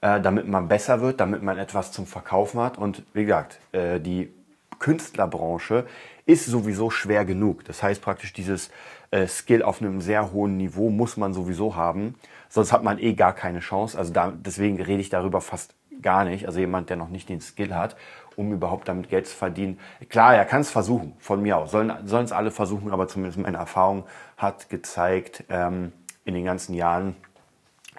äh, 0.00 0.20
damit 0.20 0.48
man 0.48 0.68
besser 0.68 1.00
wird, 1.00 1.20
damit 1.20 1.42
man 1.42 1.58
etwas 1.58 1.92
zum 1.92 2.06
Verkaufen 2.06 2.60
hat. 2.60 2.78
Und 2.78 3.02
wie 3.12 3.24
gesagt, 3.24 3.58
äh, 3.72 4.00
die 4.00 4.32
Künstlerbranche 4.78 5.86
ist 6.26 6.46
sowieso 6.46 6.90
schwer 6.90 7.24
genug. 7.24 7.64
Das 7.64 7.82
heißt 7.82 8.02
praktisch, 8.02 8.32
dieses 8.32 8.70
äh, 9.10 9.26
Skill 9.26 9.62
auf 9.62 9.80
einem 9.80 10.00
sehr 10.00 10.32
hohen 10.32 10.56
Niveau 10.56 10.90
muss 10.90 11.16
man 11.16 11.32
sowieso 11.32 11.76
haben. 11.76 12.16
Sonst 12.48 12.72
hat 12.72 12.82
man 12.82 12.98
eh 12.98 13.14
gar 13.14 13.32
keine 13.32 13.60
Chance. 13.60 13.96
Also 13.96 14.12
da, 14.12 14.32
deswegen 14.36 14.80
rede 14.80 15.00
ich 15.00 15.08
darüber 15.08 15.40
fast 15.40 15.74
gar 16.02 16.24
nicht. 16.24 16.46
Also 16.46 16.58
jemand, 16.58 16.90
der 16.90 16.96
noch 16.96 17.08
nicht 17.08 17.28
den 17.28 17.40
Skill 17.40 17.74
hat, 17.74 17.96
um 18.36 18.52
überhaupt 18.52 18.88
damit 18.88 19.08
Geld 19.08 19.26
zu 19.26 19.36
verdienen. 19.36 19.78
Klar, 20.08 20.34
er 20.34 20.44
kann 20.44 20.60
es 20.60 20.70
versuchen, 20.70 21.14
von 21.18 21.40
mir 21.42 21.56
aus. 21.56 21.70
Sollen 21.70 21.90
es 21.90 22.32
alle 22.32 22.50
versuchen, 22.50 22.90
aber 22.90 23.08
zumindest 23.08 23.38
meine 23.38 23.56
Erfahrung 23.56 24.04
hat 24.36 24.68
gezeigt 24.68 25.44
ähm, 25.48 25.92
in 26.24 26.34
den 26.34 26.44
ganzen 26.44 26.74
Jahren, 26.74 27.16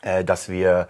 äh, 0.01 0.23
dass 0.23 0.49
wir 0.49 0.87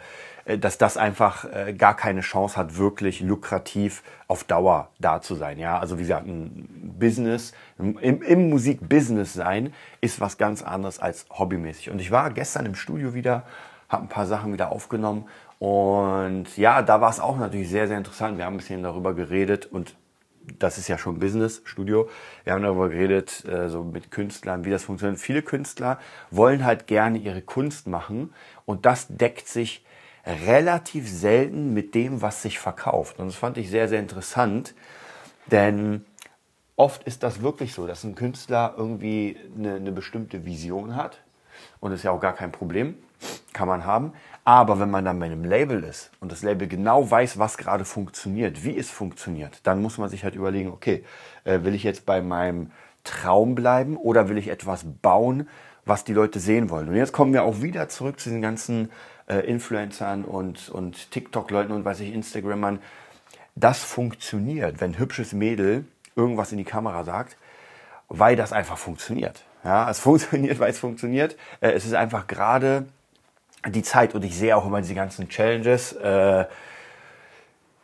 dass 0.55 0.77
das 0.77 0.95
einfach 0.95 1.45
äh, 1.45 1.73
gar 1.73 1.95
keine 1.95 2.21
Chance 2.21 2.55
hat, 2.55 2.77
wirklich 2.77 3.19
lukrativ 3.19 4.01
auf 4.27 4.45
Dauer 4.45 4.89
da 4.99 5.21
zu 5.21 5.35
sein. 5.35 5.59
Ja, 5.59 5.77
also 5.77 5.97
wie 5.97 6.03
gesagt, 6.03 6.25
ein 6.25 6.95
Business, 6.97 7.53
im, 7.77 8.21
im 8.21 8.49
Musikbusiness 8.49 9.33
sein 9.33 9.73
ist 9.99 10.21
was 10.21 10.37
ganz 10.37 10.63
anderes 10.63 10.99
als 10.99 11.25
hobbymäßig. 11.29 11.89
Und 11.89 11.99
ich 11.99 12.11
war 12.11 12.31
gestern 12.31 12.65
im 12.65 12.75
Studio 12.75 13.13
wieder, 13.13 13.43
habe 13.89 14.03
ein 14.03 14.09
paar 14.09 14.25
Sachen 14.25 14.53
wieder 14.53 14.71
aufgenommen 14.71 15.25
und 15.59 16.55
ja, 16.55 16.81
da 16.81 17.01
war 17.01 17.09
es 17.09 17.19
auch 17.19 17.37
natürlich 17.37 17.69
sehr, 17.69 17.87
sehr 17.87 17.97
interessant. 17.97 18.37
Wir 18.37 18.45
haben 18.45 18.53
ein 18.53 18.57
bisschen 18.57 18.83
darüber 18.83 19.13
geredet 19.13 19.65
und 19.65 19.95
das 20.59 20.77
ist 20.77 20.87
ja 20.87 20.97
schon 20.97 21.19
Business, 21.19 21.61
Studio. 21.65 22.09
Wir 22.43 22.53
haben 22.53 22.63
darüber 22.63 22.89
geredet, 22.89 23.43
äh, 23.45 23.67
so 23.67 23.83
mit 23.83 24.11
Künstlern, 24.11 24.65
wie 24.65 24.69
das 24.69 24.83
funktioniert. 24.83 25.19
Viele 25.19 25.41
Künstler 25.41 25.99
wollen 26.31 26.63
halt 26.63 26.87
gerne 26.87 27.17
ihre 27.17 27.41
Kunst 27.41 27.87
machen 27.87 28.33
und 28.65 28.85
das 28.85 29.07
deckt 29.09 29.47
sich 29.47 29.83
relativ 30.27 31.09
selten 31.09 31.73
mit 31.73 31.95
dem, 31.95 32.21
was 32.21 32.41
sich 32.41 32.59
verkauft. 32.59 33.19
Und 33.19 33.27
das 33.27 33.35
fand 33.35 33.57
ich 33.57 33.69
sehr, 33.69 33.87
sehr 33.87 33.99
interessant, 33.99 34.73
denn 35.47 36.05
oft 36.75 37.03
ist 37.03 37.23
das 37.23 37.41
wirklich 37.41 37.73
so, 37.73 37.87
dass 37.87 38.03
ein 38.03 38.15
Künstler 38.15 38.75
irgendwie 38.77 39.37
eine, 39.57 39.75
eine 39.75 39.91
bestimmte 39.91 40.45
Vision 40.45 40.95
hat 40.95 41.21
und 41.79 41.91
ist 41.91 42.03
ja 42.03 42.11
auch 42.11 42.19
gar 42.19 42.33
kein 42.33 42.51
Problem, 42.51 42.95
kann 43.53 43.67
man 43.67 43.85
haben. 43.85 44.13
Aber 44.43 44.79
wenn 44.79 44.91
man 44.91 45.03
dann 45.03 45.19
bei 45.19 45.25
einem 45.25 45.43
Label 45.43 45.83
ist 45.83 46.11
und 46.19 46.31
das 46.31 46.43
Label 46.43 46.67
genau 46.67 47.09
weiß, 47.09 47.39
was 47.39 47.57
gerade 47.57 47.85
funktioniert, 47.85 48.63
wie 48.63 48.77
es 48.77 48.89
funktioniert, 48.89 49.59
dann 49.63 49.81
muss 49.81 49.97
man 49.97 50.09
sich 50.09 50.23
halt 50.23 50.35
überlegen, 50.35 50.71
okay, 50.71 51.03
äh, 51.43 51.63
will 51.63 51.73
ich 51.73 51.83
jetzt 51.83 52.05
bei 52.05 52.21
meinem 52.21 52.71
Traum 53.03 53.55
bleiben 53.55 53.97
oder 53.97 54.29
will 54.29 54.37
ich 54.37 54.49
etwas 54.49 54.85
bauen, 55.01 55.49
was 55.85 56.03
die 56.03 56.13
Leute 56.13 56.39
sehen 56.39 56.69
wollen? 56.69 56.89
Und 56.89 56.95
jetzt 56.95 57.13
kommen 57.13 57.33
wir 57.33 57.43
auch 57.43 57.61
wieder 57.61 57.89
zurück 57.89 58.19
zu 58.19 58.29
den 58.29 58.41
ganzen 58.41 58.89
äh, 59.27 59.39
Influencern 59.39 60.25
und, 60.25 60.69
und 60.69 61.11
TikTok-Leuten 61.11 61.71
und 61.71 61.85
weiß 61.85 61.99
ich, 62.01 62.13
Instagrammern. 62.13 62.79
Das 63.55 63.83
funktioniert, 63.83 64.81
wenn 64.81 64.97
hübsches 64.97 65.33
Mädel 65.33 65.85
irgendwas 66.15 66.51
in 66.51 66.57
die 66.57 66.63
Kamera 66.63 67.03
sagt, 67.03 67.37
weil 68.09 68.35
das 68.35 68.53
einfach 68.53 68.77
funktioniert. 68.77 69.43
Ja, 69.63 69.89
es 69.89 69.99
funktioniert, 70.01 70.59
weil 70.59 70.71
es 70.71 70.79
funktioniert. 70.79 71.35
Äh, 71.61 71.71
es 71.71 71.85
ist 71.85 71.93
einfach 71.93 72.27
gerade 72.27 72.87
die 73.67 73.83
Zeit 73.83 74.15
und 74.15 74.23
ich 74.23 74.37
sehe 74.37 74.55
auch 74.55 74.65
immer 74.65 74.81
diese 74.81 74.95
ganzen 74.95 75.29
Challenges. 75.29 75.93
Äh, 75.93 76.45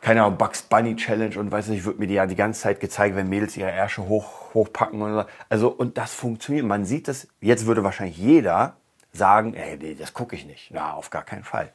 keine 0.00 0.22
Ahnung, 0.22 0.36
Bugs 0.36 0.62
Bunny 0.62 0.96
Challenge 0.96 1.38
und 1.38 1.50
weiß 1.50 1.68
nicht, 1.68 1.86
wird 1.86 1.98
mir 1.98 2.06
die 2.06 2.14
ja 2.14 2.26
die 2.26 2.36
ganze 2.36 2.60
Zeit 2.60 2.78
gezeigt, 2.78 3.16
wenn 3.16 3.28
Mädels 3.28 3.56
ihre 3.56 3.70
Ärsche 3.70 4.06
hoch, 4.06 4.52
hochpacken 4.52 5.00
und 5.00 5.14
so. 5.14 5.24
Also, 5.48 5.68
und 5.68 5.96
das 5.96 6.12
funktioniert. 6.12 6.66
Man 6.66 6.84
sieht 6.84 7.08
das, 7.08 7.26
jetzt 7.40 7.64
würde 7.64 7.84
wahrscheinlich 7.84 8.18
jeder 8.18 8.76
sagen, 9.14 9.54
ey, 9.54 9.78
nee, 9.78 9.94
das 9.94 10.12
gucke 10.12 10.36
ich 10.36 10.44
nicht. 10.44 10.70
Na, 10.72 10.94
auf 10.94 11.10
gar 11.10 11.22
keinen 11.22 11.44
Fall. 11.44 11.70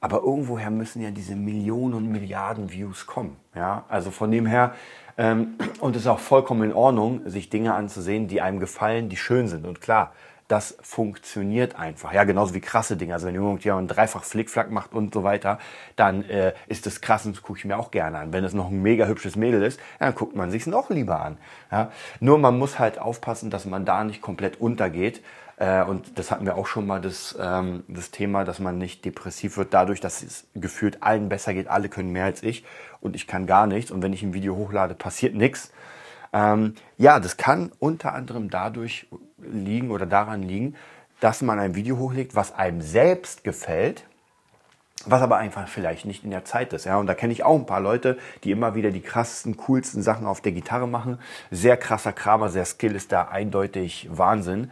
Aber 0.00 0.22
irgendwoher 0.22 0.70
müssen 0.70 1.02
ja 1.02 1.10
diese 1.10 1.36
Millionen 1.36 1.94
und 1.94 2.10
Milliarden 2.10 2.72
Views 2.72 3.06
kommen. 3.06 3.36
Ja, 3.54 3.84
also 3.88 4.10
von 4.10 4.30
dem 4.30 4.46
her, 4.46 4.74
ähm, 5.18 5.58
und 5.80 5.94
es 5.94 6.02
ist 6.02 6.08
auch 6.08 6.18
vollkommen 6.18 6.70
in 6.70 6.72
Ordnung, 6.72 7.28
sich 7.28 7.50
Dinge 7.50 7.74
anzusehen, 7.74 8.26
die 8.26 8.40
einem 8.40 8.60
gefallen, 8.60 9.10
die 9.10 9.18
schön 9.18 9.46
sind. 9.48 9.66
Und 9.66 9.82
klar, 9.82 10.12
das 10.50 10.76
funktioniert 10.82 11.78
einfach. 11.78 12.12
Ja, 12.12 12.24
genauso 12.24 12.54
wie 12.54 12.60
krasse 12.60 12.96
Dinge. 12.96 13.14
Also 13.14 13.28
wenn 13.28 13.36
irgendjemand 13.36 13.94
dreifach 13.94 14.24
Flickflack 14.24 14.72
macht 14.72 14.92
und 14.92 15.14
so 15.14 15.22
weiter, 15.22 15.60
dann 15.94 16.24
äh, 16.24 16.54
ist 16.66 16.86
das 16.86 17.00
krass 17.00 17.24
und 17.24 17.36
das 17.36 17.42
gucke 17.42 17.60
ich 17.60 17.64
mir 17.64 17.78
auch 17.78 17.92
gerne 17.92 18.18
an. 18.18 18.32
Wenn 18.32 18.42
es 18.42 18.52
noch 18.52 18.68
ein 18.68 18.82
mega 18.82 19.06
hübsches 19.06 19.36
Mädel 19.36 19.62
ist, 19.62 19.78
dann 20.00 20.12
guckt 20.12 20.34
man 20.34 20.50
sich 20.50 20.66
noch 20.66 20.90
lieber 20.90 21.20
an. 21.20 21.38
Ja? 21.70 21.92
Nur 22.18 22.38
man 22.38 22.58
muss 22.58 22.80
halt 22.80 22.98
aufpassen, 22.98 23.50
dass 23.50 23.64
man 23.64 23.84
da 23.84 24.02
nicht 24.02 24.22
komplett 24.22 24.60
untergeht. 24.60 25.22
Äh, 25.56 25.84
und 25.84 26.18
das 26.18 26.32
hatten 26.32 26.46
wir 26.46 26.56
auch 26.56 26.66
schon 26.66 26.84
mal 26.84 27.00
das, 27.00 27.38
ähm, 27.40 27.84
das 27.86 28.10
Thema, 28.10 28.42
dass 28.42 28.58
man 28.58 28.76
nicht 28.76 29.04
depressiv 29.04 29.56
wird 29.56 29.72
dadurch, 29.72 30.00
dass 30.00 30.20
es 30.20 30.48
gefühlt 30.56 31.00
allen 31.00 31.28
besser 31.28 31.54
geht. 31.54 31.68
Alle 31.68 31.88
können 31.88 32.10
mehr 32.10 32.24
als 32.24 32.42
ich 32.42 32.64
und 33.00 33.14
ich 33.14 33.28
kann 33.28 33.46
gar 33.46 33.68
nichts. 33.68 33.92
Und 33.92 34.02
wenn 34.02 34.12
ich 34.12 34.24
ein 34.24 34.34
Video 34.34 34.56
hochlade, 34.56 34.96
passiert 34.96 35.36
nichts. 35.36 35.70
Ähm, 36.32 36.74
ja, 36.96 37.20
das 37.20 37.36
kann 37.36 37.72
unter 37.78 38.14
anderem 38.14 38.50
dadurch 38.50 39.08
liegen 39.42 39.90
oder 39.90 40.06
daran 40.06 40.42
liegen, 40.42 40.74
dass 41.20 41.42
man 41.42 41.58
ein 41.58 41.74
Video 41.74 41.98
hochlegt, 41.98 42.34
was 42.34 42.54
einem 42.54 42.80
selbst 42.80 43.44
gefällt, 43.44 44.04
was 45.06 45.22
aber 45.22 45.36
einfach 45.36 45.68
vielleicht 45.68 46.04
nicht 46.04 46.24
in 46.24 46.30
der 46.30 46.44
Zeit 46.44 46.72
ist. 46.72 46.84
Ja, 46.84 46.96
und 46.98 47.06
da 47.06 47.14
kenne 47.14 47.32
ich 47.32 47.44
auch 47.44 47.54
ein 47.54 47.66
paar 47.66 47.80
Leute, 47.80 48.18
die 48.44 48.50
immer 48.50 48.74
wieder 48.74 48.90
die 48.90 49.00
krassesten, 49.00 49.56
coolsten 49.56 50.02
Sachen 50.02 50.26
auf 50.26 50.40
der 50.40 50.52
Gitarre 50.52 50.88
machen. 50.88 51.18
Sehr 51.50 51.76
krasser 51.76 52.12
Kramer, 52.12 52.50
sehr 52.50 52.64
Skill 52.64 52.94
ist 52.94 53.12
da 53.12 53.28
eindeutig 53.28 54.08
Wahnsinn. 54.10 54.70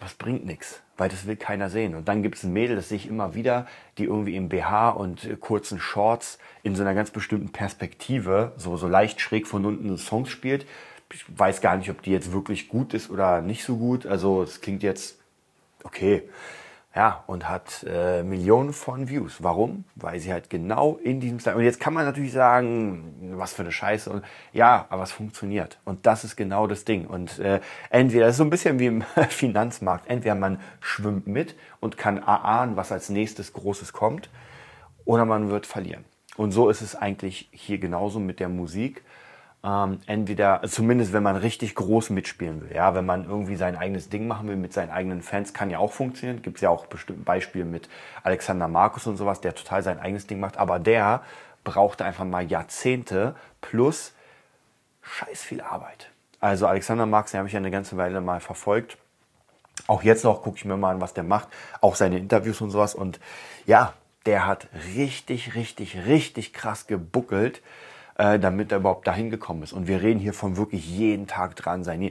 Was 0.00 0.14
bringt 0.14 0.44
nichts, 0.44 0.82
weil 0.98 1.08
das 1.08 1.26
will 1.26 1.36
keiner 1.36 1.70
sehen. 1.70 1.94
Und 1.94 2.08
dann 2.08 2.22
gibt 2.22 2.36
es 2.36 2.42
ein 2.42 2.52
Mädel, 2.52 2.76
das 2.76 2.90
sehe 2.90 2.96
ich 2.96 3.08
immer 3.08 3.34
wieder, 3.34 3.66
die 3.96 4.04
irgendwie 4.04 4.36
im 4.36 4.50
BH 4.50 4.90
und 4.90 5.40
kurzen 5.40 5.78
Shorts 5.78 6.38
in 6.62 6.74
so 6.74 6.82
einer 6.82 6.94
ganz 6.94 7.10
bestimmten 7.10 7.52
Perspektive, 7.52 8.52
so, 8.56 8.76
so 8.76 8.86
leicht 8.86 9.20
schräg 9.20 9.46
von 9.46 9.64
unten 9.64 9.96
Songs 9.96 10.28
spielt 10.28 10.66
ich 11.12 11.24
weiß 11.28 11.60
gar 11.60 11.76
nicht, 11.76 11.90
ob 11.90 12.02
die 12.02 12.10
jetzt 12.10 12.32
wirklich 12.32 12.68
gut 12.68 12.94
ist 12.94 13.10
oder 13.10 13.40
nicht 13.40 13.64
so 13.64 13.76
gut. 13.76 14.06
Also 14.06 14.42
es 14.42 14.60
klingt 14.60 14.82
jetzt 14.82 15.18
okay. 15.84 16.22
Ja, 16.96 17.24
und 17.26 17.48
hat 17.48 17.84
äh, 17.88 18.22
Millionen 18.22 18.72
von 18.72 19.08
Views. 19.08 19.42
Warum? 19.42 19.84
Weil 19.96 20.20
sie 20.20 20.32
halt 20.32 20.48
genau 20.48 20.96
in 21.02 21.18
diesem 21.18 21.40
Style. 21.40 21.56
Und 21.56 21.64
jetzt 21.64 21.80
kann 21.80 21.92
man 21.92 22.04
natürlich 22.04 22.30
sagen, 22.30 23.32
was 23.36 23.52
für 23.52 23.62
eine 23.62 23.72
Scheiße. 23.72 24.08
Und 24.08 24.24
ja, 24.52 24.86
aber 24.90 25.02
es 25.02 25.10
funktioniert. 25.10 25.80
Und 25.84 26.06
das 26.06 26.22
ist 26.22 26.36
genau 26.36 26.68
das 26.68 26.84
Ding. 26.84 27.08
Und 27.08 27.40
äh, 27.40 27.60
entweder, 27.90 28.26
das 28.26 28.34
ist 28.34 28.38
so 28.38 28.44
ein 28.44 28.50
bisschen 28.50 28.78
wie 28.78 28.86
im 28.86 29.02
Finanzmarkt, 29.28 30.08
entweder 30.08 30.36
man 30.36 30.60
schwimmt 30.80 31.26
mit 31.26 31.56
und 31.80 31.98
kann 31.98 32.18
erahnen, 32.18 32.76
was 32.76 32.92
als 32.92 33.08
nächstes 33.08 33.52
Großes 33.52 33.92
kommt, 33.92 34.30
oder 35.04 35.24
man 35.24 35.50
wird 35.50 35.66
verlieren. 35.66 36.04
Und 36.36 36.52
so 36.52 36.68
ist 36.68 36.80
es 36.80 36.94
eigentlich 36.94 37.48
hier 37.50 37.78
genauso 37.78 38.20
mit 38.20 38.38
der 38.38 38.48
Musik 38.48 39.02
ähm, 39.64 40.00
entweder, 40.06 40.60
zumindest 40.68 41.14
wenn 41.14 41.22
man 41.22 41.36
richtig 41.36 41.74
groß 41.74 42.10
mitspielen 42.10 42.60
will, 42.60 42.76
ja, 42.76 42.94
wenn 42.94 43.06
man 43.06 43.24
irgendwie 43.24 43.56
sein 43.56 43.76
eigenes 43.76 44.10
Ding 44.10 44.26
machen 44.26 44.46
will 44.46 44.56
mit 44.56 44.74
seinen 44.74 44.90
eigenen 44.90 45.22
Fans, 45.22 45.54
kann 45.54 45.70
ja 45.70 45.78
auch 45.78 45.92
funktionieren. 45.92 46.42
Gibt 46.42 46.58
es 46.58 46.60
ja 46.60 46.68
auch 46.68 46.84
bestimmte 46.86 47.22
Beispiele 47.22 47.64
mit 47.64 47.88
Alexander 48.22 48.68
Markus 48.68 49.06
und 49.06 49.16
sowas, 49.16 49.40
der 49.40 49.54
total 49.54 49.82
sein 49.82 49.98
eigenes 49.98 50.26
Ding 50.26 50.38
macht, 50.38 50.58
aber 50.58 50.78
der 50.78 51.22
brauchte 51.64 52.04
einfach 52.04 52.26
mal 52.26 52.44
Jahrzehnte 52.44 53.34
plus 53.62 54.12
scheiß 55.00 55.42
viel 55.42 55.62
Arbeit. 55.62 56.10
Also 56.40 56.66
Alexander 56.66 57.06
Marx, 57.06 57.30
den 57.30 57.38
habe 57.38 57.48
ich 57.48 57.54
ja 57.54 57.58
eine 57.58 57.70
ganze 57.70 57.96
Weile 57.96 58.20
mal 58.20 58.40
verfolgt. 58.40 58.98
Auch 59.86 60.02
jetzt 60.02 60.24
noch 60.24 60.42
gucke 60.42 60.58
ich 60.58 60.66
mir 60.66 60.76
mal 60.76 60.90
an, 60.90 61.00
was 61.00 61.14
der 61.14 61.24
macht, 61.24 61.48
auch 61.80 61.94
seine 61.94 62.18
Interviews 62.18 62.60
und 62.60 62.70
sowas. 62.70 62.94
Und 62.94 63.18
ja, 63.64 63.94
der 64.26 64.46
hat 64.46 64.68
richtig, 64.94 65.54
richtig, 65.54 66.04
richtig 66.06 66.52
krass 66.52 66.86
gebuckelt 66.86 67.62
äh, 68.16 68.38
damit 68.38 68.72
er 68.72 68.78
überhaupt 68.78 69.06
dahin 69.06 69.30
gekommen 69.30 69.62
ist. 69.62 69.72
Und 69.72 69.88
wir 69.88 70.02
reden 70.02 70.20
hier 70.20 70.34
von 70.34 70.56
wirklich 70.56 70.88
jeden 70.88 71.26
Tag 71.26 71.56
dran 71.56 71.84
sein. 71.84 72.10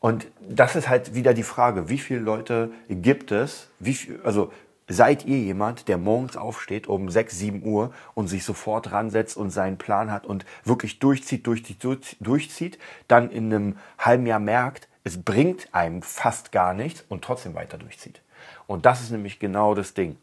Und 0.00 0.26
das 0.48 0.76
ist 0.76 0.88
halt 0.88 1.14
wieder 1.14 1.34
die 1.34 1.42
Frage, 1.42 1.88
wie 1.88 1.98
viele 1.98 2.20
Leute 2.20 2.70
gibt 2.88 3.32
es, 3.32 3.68
wie 3.78 3.94
viel, 3.94 4.20
also 4.22 4.52
seid 4.86 5.24
ihr 5.24 5.38
jemand, 5.38 5.88
der 5.88 5.98
morgens 5.98 6.36
aufsteht 6.36 6.86
um 6.86 7.08
6, 7.08 7.38
7 7.38 7.62
Uhr 7.64 7.92
und 8.14 8.28
sich 8.28 8.44
sofort 8.44 8.92
ransetzt 8.92 9.36
und 9.36 9.50
seinen 9.50 9.78
Plan 9.78 10.10
hat 10.10 10.26
und 10.26 10.44
wirklich 10.64 10.98
durchzieht, 10.98 11.46
durchzieht, 11.46 11.82
durchzieht, 12.20 12.78
dann 13.08 13.30
in 13.30 13.52
einem 13.52 13.76
halben 13.98 14.26
Jahr 14.26 14.40
merkt, 14.40 14.88
es 15.04 15.22
bringt 15.22 15.68
einem 15.72 16.02
fast 16.02 16.52
gar 16.52 16.74
nichts 16.74 17.04
und 17.08 17.24
trotzdem 17.24 17.54
weiter 17.54 17.78
durchzieht. 17.78 18.20
Und 18.66 18.86
das 18.86 19.00
ist 19.00 19.10
nämlich 19.10 19.38
genau 19.38 19.74
das 19.74 19.94
Ding. 19.94 20.16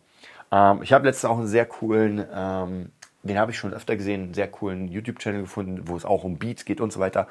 Ähm, 0.51 0.81
ich 0.83 0.93
habe 0.93 1.05
letztens 1.05 1.29
auch 1.29 1.37
einen 1.37 1.47
sehr 1.47 1.65
coolen 1.65 2.25
ähm, 2.33 2.91
den 3.23 3.37
habe 3.37 3.51
ich 3.51 3.57
schon 3.57 3.73
öfter 3.73 3.95
gesehen, 3.95 4.23
einen 4.23 4.33
sehr 4.33 4.47
coolen 4.47 4.87
YouTube-Channel 4.87 5.41
gefunden, 5.41 5.87
wo 5.87 5.95
es 5.95 6.05
auch 6.05 6.23
um 6.23 6.37
Beats 6.37 6.65
geht 6.65 6.81
und 6.81 6.91
so 6.91 6.99
weiter. 6.99 7.27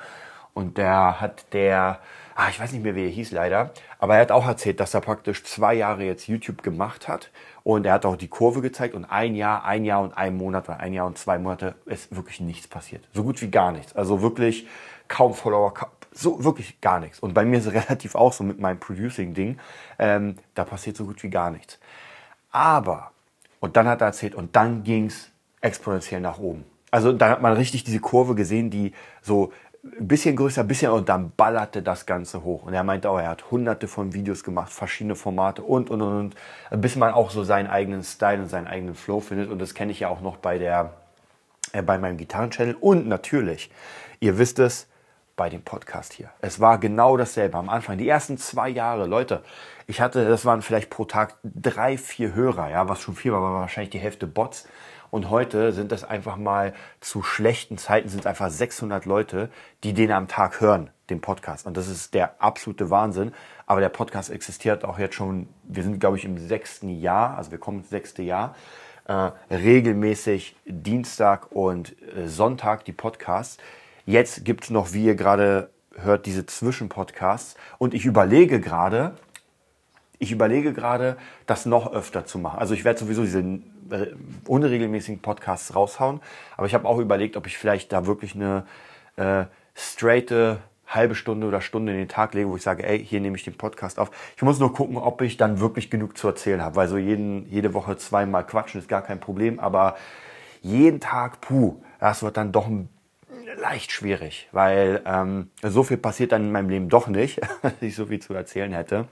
Und 0.53 0.79
der 0.79 1.21
hat 1.21 1.53
der, 1.53 2.01
ah, 2.35 2.49
ich 2.51 2.59
weiß 2.59 2.73
nicht 2.73 2.83
mehr, 2.83 2.95
wie 2.95 3.05
er 3.05 3.11
hieß 3.11 3.31
leider, 3.33 3.71
aber 3.99 4.17
er 4.17 4.23
hat 4.23 4.33
auch 4.33 4.47
erzählt, 4.47 4.81
dass 4.81 4.95
er 4.95 5.01
praktisch 5.01 5.45
zwei 5.45 5.75
Jahre 5.75 6.05
jetzt 6.05 6.27
YouTube 6.27 6.63
gemacht 6.63 7.09
hat 7.09 7.31
und 7.63 7.87
er 7.87 7.95
hat 7.95 8.05
auch 8.05 8.17
die 8.17 8.29
Kurve 8.29 8.61
gezeigt 8.61 8.95
und 8.95 9.05
ein 9.05 9.37
Jahr, 9.37 9.65
ein 9.65 9.85
Jahr 9.85 10.03
und 10.03 10.17
ein 10.17 10.37
Monat 10.37 10.69
oder 10.69 10.81
ein 10.81 10.93
Jahr 10.93 11.07
und 11.07 11.19
zwei 11.19 11.39
Monate 11.39 11.77
ist 11.87 12.15
wirklich 12.15 12.41
nichts 12.41 12.67
passiert. 12.67 13.07
So 13.13 13.23
gut 13.23 13.41
wie 13.43 13.51
gar 13.51 13.71
nichts. 13.71 13.95
Also 13.95 14.23
wirklich 14.23 14.67
kaum 15.07 15.35
Follower, 15.35 15.73
so 16.13 16.43
wirklich 16.43 16.81
gar 16.81 17.01
nichts. 17.01 17.21
Und 17.21 17.35
bei 17.35 17.45
mir 17.45 17.59
ist 17.59 17.67
es 17.67 17.73
relativ 17.89 18.15
auch 18.15 18.33
so 18.33 18.43
mit 18.45 18.59
meinem 18.59 18.81
Producing-Ding, 18.81 19.59
ähm, 19.99 20.37
da 20.55 20.65
passiert 20.65 20.97
so 20.97 21.05
gut 21.05 21.23
wie 21.23 21.31
gar 21.31 21.51
nichts. 21.51 21.79
Aber, 22.51 23.13
und 23.61 23.77
dann 23.77 23.87
hat 23.87 24.01
er 24.01 24.09
erzählt, 24.09 24.35
und 24.35 24.57
dann 24.57 24.83
ging's 24.83 25.31
exponentiell 25.61 26.21
nach 26.21 26.39
oben. 26.39 26.65
Also 26.91 27.13
da 27.13 27.29
hat 27.29 27.43
man 27.43 27.53
richtig 27.53 27.85
diese 27.85 28.01
Kurve 28.01 28.35
gesehen, 28.35 28.71
die 28.71 28.93
so 29.23 29.53
ein 29.83 30.09
bisschen 30.09 30.37
größer, 30.37 30.63
ein 30.63 30.69
bisschen 30.69 30.91
und 30.91 31.09
dann 31.09 31.33
ballerte 31.37 31.83
das 31.83 32.05
Ganze 32.05 32.45
hoch. 32.45 32.65
Und 32.65 32.75
er 32.75 32.85
meinte 32.85 33.09
auch, 33.09 33.19
er 33.19 33.29
hat 33.29 33.51
hunderte 33.51 33.89
von 33.89 34.13
Videos 34.13 34.45
gemacht, 34.45 34.73
verschiedene 34.73 35.15
Formate 35.15 35.63
und, 35.63 35.91
und, 35.91 36.03
und, 36.03 36.37
und 36.71 36.81
bis 36.81 36.97
man 36.97 37.13
auch 37.13 37.31
so 37.31 37.45
seinen 37.45 37.69
eigenen 37.69 38.03
Style 38.03 38.43
und 38.43 38.49
seinen 38.49 38.67
eigenen 38.67 38.95
Flow 38.95 39.21
findet. 39.21 39.51
Und 39.51 39.59
das 39.59 39.75
kenne 39.75 39.93
ich 39.93 40.01
ja 40.01 40.09
auch 40.09 40.21
noch 40.21 40.37
bei 40.37 40.59
der, 40.59 40.93
äh, 41.73 41.83
bei 41.83 41.99
meinem 41.99 42.19
Gitarrenchannel 42.19 42.77
und 42.79 43.07
natürlich, 43.07 43.71
ihr 44.21 44.39
wisst 44.39 44.59
es, 44.59 44.87
bei 45.37 45.49
dem 45.49 45.63
Podcast 45.63 46.13
hier. 46.13 46.29
Es 46.43 46.61
war 46.61 46.77
genau 46.77 47.17
dasselbe 47.17 47.57
am 47.57 47.71
Anfang. 47.71 47.97
Die 47.97 48.07
ersten 48.07 48.37
zwei 48.37 48.69
Jahre, 48.69 49.07
Leute, 49.07 49.43
ich 49.87 50.03
hatte, 50.03 50.29
das 50.29 50.45
waren 50.45 50.61
vielleicht 50.61 50.91
pro 50.91 51.07
Tag 51.07 51.37
drei, 51.43 51.97
vier 51.97 52.35
Hörer, 52.35 52.69
ja, 52.69 52.91
was 52.91 53.01
schon 53.01 53.17
viel 53.17 53.33
war, 53.33 53.41
war 53.41 53.61
wahrscheinlich 53.61 53.89
die 53.89 53.99
Hälfte 53.99 54.27
Bots. 54.27 54.69
Und 55.11 55.31
heute 55.31 55.73
sind 55.73 55.93
das 55.93 56.05
einfach 56.05 56.37
mal 56.37 56.73
zu 57.01 57.23
schlechten 57.23 57.79
Zeiten 57.79 58.09
sind 58.09 58.21
es 58.21 58.27
einfach 58.27 58.51
600 58.51 59.05
Leute, 59.05 59.51
die 59.83 59.93
den 59.93 60.13
am 60.13 60.29
Tag 60.29 60.61
hören, 60.61 60.91
den 61.09 61.21
Podcast. 61.21 61.67
Und 61.67 61.77
das 61.77 61.89
ist 61.89 62.15
der 62.15 62.41
absolute 62.43 62.91
Wahnsinn. 62.91 63.33
Aber 63.67 63.81
der 63.81 63.89
Podcast 63.89 64.31
existiert 64.31 64.85
auch 64.85 64.99
jetzt 64.99 65.15
schon, 65.15 65.49
wir 65.65 65.83
sind 65.83 66.01
glaube 66.01 66.17
ich 66.17 66.25
im 66.25 66.39
sechsten 66.39 66.89
Jahr, 66.89 67.37
also 67.37 67.51
wir 67.51 67.59
kommen 67.59 67.79
ins 67.79 67.91
sechste 67.91 68.23
Jahr. 68.23 68.55
Äh, 69.07 69.33
regelmäßig 69.51 70.55
Dienstag 70.67 71.51
und 71.51 71.97
äh, 72.17 72.29
Sonntag 72.29 72.85
die 72.85 72.93
Podcasts. 72.93 73.59
Jetzt 74.07 74.45
gibt's 74.45 74.71
noch, 74.71 74.93
wie 74.93 75.05
ihr 75.05 75.17
gerade 75.17 75.71
hört, 75.97 76.27
diese 76.27 76.47
Zwischenpodcasts. 76.47 77.57
Und 77.79 77.95
ich 77.95 78.05
überlege 78.05 78.61
gerade, 78.61 79.15
ich 80.21 80.31
überlege 80.31 80.73
gerade, 80.73 81.17
das 81.47 81.67
noch 81.67 81.93
öfter 81.93 82.27
zu 82.27 82.39
machen. 82.39 82.61
Also 82.61 82.75
ich 82.75 82.85
werde 82.85 83.01
sowieso 83.01 83.23
diese 83.23 83.41
äh, 83.41 84.15
unregelmäßigen 84.47 85.21
Podcasts 85.21 85.75
raushauen. 85.75 86.21
Aber 86.57 86.67
ich 86.67 86.75
habe 86.75 86.87
auch 86.87 86.99
überlegt, 86.99 87.37
ob 87.37 87.47
ich 87.47 87.59
vielleicht 87.59 87.91
da 87.91 88.07
wirklich 88.07 88.35
eine 88.35 88.67
äh, 89.17 89.47
straighte 89.75 90.59
halbe 90.87 91.15
Stunde 91.15 91.47
oder 91.47 91.61
Stunde 91.63 91.93
in 91.93 91.99
den 91.99 92.09
Tag 92.09 92.35
lege, 92.35 92.51
wo 92.51 92.57
ich 92.57 92.63
sage, 92.63 92.87
ey, 92.87 93.03
hier 93.03 93.21
nehme 93.21 93.37
ich 93.37 93.45
den 93.45 93.57
Podcast 93.57 93.99
auf. 93.99 94.11
Ich 94.37 94.43
muss 94.43 94.59
nur 94.59 94.75
gucken, 94.75 94.99
ob 94.99 95.23
ich 95.23 95.37
dann 95.37 95.59
wirklich 95.59 95.91
genug 95.91 96.19
zu 96.19 96.29
erzählen 96.29 96.61
habe, 96.63 96.77
weil 96.77 96.89
so 96.89 96.99
jeden, 96.99 97.49
jede 97.49 97.73
Woche 97.73 97.97
zweimal 97.97 98.45
quatschen 98.45 98.81
ist 98.81 98.89
gar 98.89 99.03
kein 99.03 99.21
Problem, 99.21 99.59
aber 99.59 99.97
jeden 100.63 101.01
Tag, 101.01 101.41
puh, 101.41 101.77
das 101.99 102.23
wird 102.23 102.37
dann 102.37 102.53
doch 102.53 102.69
leicht 103.57 103.93
schwierig, 103.93 104.49
weil 104.53 105.01
ähm, 105.07 105.51
so 105.63 105.83
viel 105.85 105.97
passiert 105.97 106.33
dann 106.33 106.43
in 106.43 106.53
meinem 106.53 106.69
Leben 106.69 106.89
doch 106.89 107.07
nicht, 107.07 107.41
dass 107.63 107.81
ich 107.81 107.95
so 107.95 108.07
viel 108.07 108.21
zu 108.21 108.35
erzählen 108.35 108.73
hätte. 108.73 109.07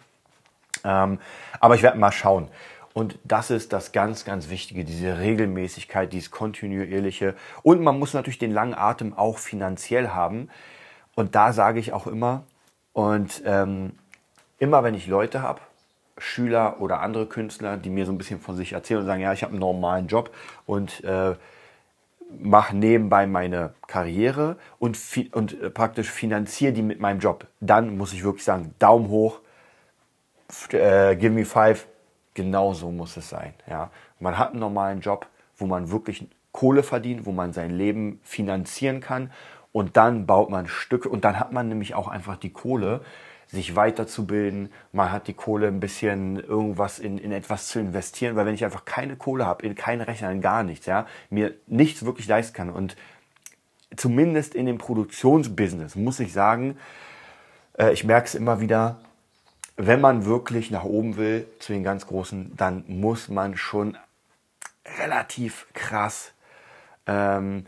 Ähm, 0.85 1.19
aber 1.61 1.75
ich 1.75 1.83
werde 1.83 1.99
mal 1.99 2.13
schauen. 2.13 2.49
Und 2.95 3.19
das 3.23 3.51
ist 3.51 3.73
das 3.73 3.93
ganz, 3.93 4.25
ganz 4.25 4.51
Wichtige, 4.51 4.85
diese 4.85 5.19
Regelmäßigkeit, 5.19 6.13
dieses 6.13 6.31
kontinuierliche. 6.31 7.35
Und 7.63 7.81
man 7.81 7.99
muss 7.99 8.15
natürlich 8.15 8.39
den 8.39 8.51
langen 8.53 8.75
Atem 8.75 9.17
auch 9.17 9.39
finanziell 9.39 10.09
haben. 10.09 10.49
Und 11.15 11.35
da 11.35 11.53
sage 11.53 11.79
ich 11.81 11.93
auch 11.93 12.07
immer, 12.07 12.45
und 12.93 13.43
ähm, 13.45 13.93
immer 14.59 14.83
wenn 14.83 14.95
ich 14.95 15.07
Leute 15.07 15.43
habe, 15.43 15.61
Schüler 16.17 16.81
oder 16.81 17.01
andere 17.01 17.27
Künstler, 17.27 17.77
die 17.77 17.91
mir 17.91 18.07
so 18.07 18.13
ein 18.13 18.19
bisschen 18.19 18.41
von 18.41 18.57
sich 18.57 18.73
erzählen 18.73 19.01
und 19.01 19.07
sagen, 19.07 19.23
ja, 19.23 19.33
ich 19.33 19.43
habe 19.43 19.53
einen 19.53 19.61
normalen 19.61 20.09
Job 20.09 20.35
und 20.67 21.05
äh, 21.05 21.37
mache 22.41 22.77
nebenbei 22.77 23.27
meine 23.27 23.75
Karriere 23.87 24.57
und, 24.79 24.99
und 25.33 25.61
äh, 25.61 25.71
praktisch 25.71 26.11
finanziere 26.11 26.73
die 26.73 26.83
mit 26.83 27.01
meinem 27.01 27.21
Job, 27.21 27.47
dann 27.61 27.97
muss 27.97 28.13
ich 28.13 28.25
wirklich 28.25 28.45
sagen, 28.45 28.75
Daumen 28.79 29.09
hoch, 29.09 29.41
äh, 30.73 31.17
give 31.17 31.31
me 31.31 31.45
five, 31.45 31.87
Genau 32.39 32.73
so 32.73 32.93
muss 32.93 33.17
es 33.17 33.31
sein. 33.31 33.53
Ja. 33.69 33.91
Man 34.21 34.39
hat 34.39 34.51
einen 34.51 34.61
normalen 34.61 35.01
Job, 35.01 35.27
wo 35.57 35.67
man 35.67 35.91
wirklich 35.91 36.29
Kohle 36.53 36.85
verdient, 36.85 37.27
wo 37.27 37.33
man 37.33 37.53
sein 37.53 37.73
Leben 37.73 38.21
finanzieren 38.23 39.01
kann 39.01 39.33
und 39.73 39.97
dann 39.97 40.25
baut 40.25 40.49
man 40.49 40.69
Stücke 40.69 41.09
und 41.09 41.25
dann 41.25 41.41
hat 41.41 41.51
man 41.51 41.69
nämlich 41.69 41.97
auch 41.97 42.07
einfach 42.07 42.37
die 42.37 42.51
Kohle, 42.51 43.01
sich 43.49 43.75
weiterzubilden. 43.75 44.71
Man 44.93 45.11
hat 45.11 45.27
die 45.27 45.33
Kohle, 45.33 45.67
ein 45.67 45.81
bisschen 45.81 46.39
irgendwas 46.39 47.01
in, 47.01 47.19
in 47.19 47.33
etwas 47.33 47.67
zu 47.67 47.81
investieren, 47.81 48.37
weil 48.37 48.47
wenn 48.47 48.55
ich 48.55 48.65
einfach 48.65 48.85
keine 48.85 49.17
Kohle 49.17 49.45
habe, 49.45 49.67
in 49.67 49.75
keinen 49.75 50.03
Rechner, 50.03 50.31
in 50.31 50.41
gar 50.41 50.63
nichts, 50.63 50.87
ja, 50.87 51.07
mir 51.31 51.55
nichts 51.67 52.05
wirklich 52.05 52.29
leisten 52.29 52.55
kann 52.55 52.71
und 52.71 52.95
zumindest 53.97 54.55
in 54.55 54.67
dem 54.67 54.79
Produktionsbusiness 54.79 55.97
muss 55.97 56.21
ich 56.21 56.33
sagen, 56.33 56.79
äh, 57.77 57.93
ich 57.93 58.05
merke 58.05 58.29
es 58.29 58.37
immer 58.37 58.61
wieder, 58.61 59.01
wenn 59.79 60.01
man 60.01 60.27
wirklich 60.27 60.73
nach 60.73 60.83
oben 60.83 61.17
will 61.17 61.47
zu 61.61 61.73
den 61.73 61.85
ganz 61.85 62.07
Großen, 62.07 62.53
dann 62.57 62.85
muss 62.89 63.29
man 63.29 63.57
schon 63.57 63.97
relativ 65.01 65.69
krass 65.73 66.33
ähm, 67.07 67.65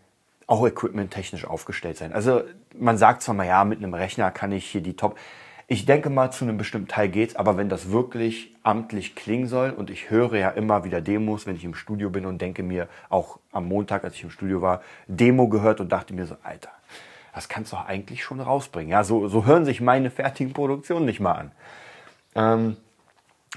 auch 0.49 0.67
equipment-technisch 0.67 1.45
aufgestellt 1.45 1.97
sein. 1.97 2.13
Also 2.13 2.43
man 2.77 2.99
sagt 2.99 3.23
zwar 3.23 3.37
mal, 3.37 3.47
ja, 3.47 3.65
mit 3.65 3.79
einem 3.79 3.95
Rechner 3.95 4.33
kann 4.33 4.51
ich 4.51 4.67
hier 4.67 4.81
die 4.81 4.97
Top. 4.97 5.17
Ich 5.69 5.87
denke 5.87 6.11
mal, 6.11 6.33
zu 6.33 6.45
einem 6.45 6.59
bestimmten 6.59 6.89
Teil 6.89 7.09
geht's, 7.09 7.37
aber 7.37 7.57
wenn 7.57 7.69
das 7.69 7.93
wirklich 7.93 8.57
amtlich 8.65 9.15
klingen 9.15 9.47
soll 9.47 9.71
und 9.71 9.89
ich 9.89 10.11
höre 10.11 10.35
ja 10.35 10.51
immer 10.51 10.83
wieder 10.83 11.01
Demos, 11.01 11.47
wenn 11.47 11.55
ich 11.55 11.65
im 11.65 11.75
Studio 11.75 12.11
bin 12.11 12.27
und 12.27 12.41
denke 12.41 12.65
mir 12.65 12.89
auch 13.09 13.39
am 13.53 13.69
Montag, 13.69 14.03
als 14.03 14.17
ich 14.17 14.25
im 14.25 14.31
Studio 14.31 14.61
war, 14.61 14.83
Demo 15.07 15.47
gehört 15.47 15.81
und 15.81 15.93
dachte 15.93 16.13
mir 16.13 16.27
so, 16.27 16.37
Alter, 16.43 16.71
das 17.33 17.49
kannst 17.49 17.73
du 17.73 17.77
eigentlich 17.77 18.25
schon 18.25 18.41
rausbringen. 18.41 18.91
Ja, 18.91 19.05
so, 19.05 19.29
so 19.29 19.47
hören 19.47 19.65
sich 19.65 19.81
meine 19.81 20.11
fertigen 20.11 20.53
Produktionen 20.53 21.07
nicht 21.07 21.21
mal 21.21 21.35
an. 21.35 21.53
Ähm, 22.41 22.77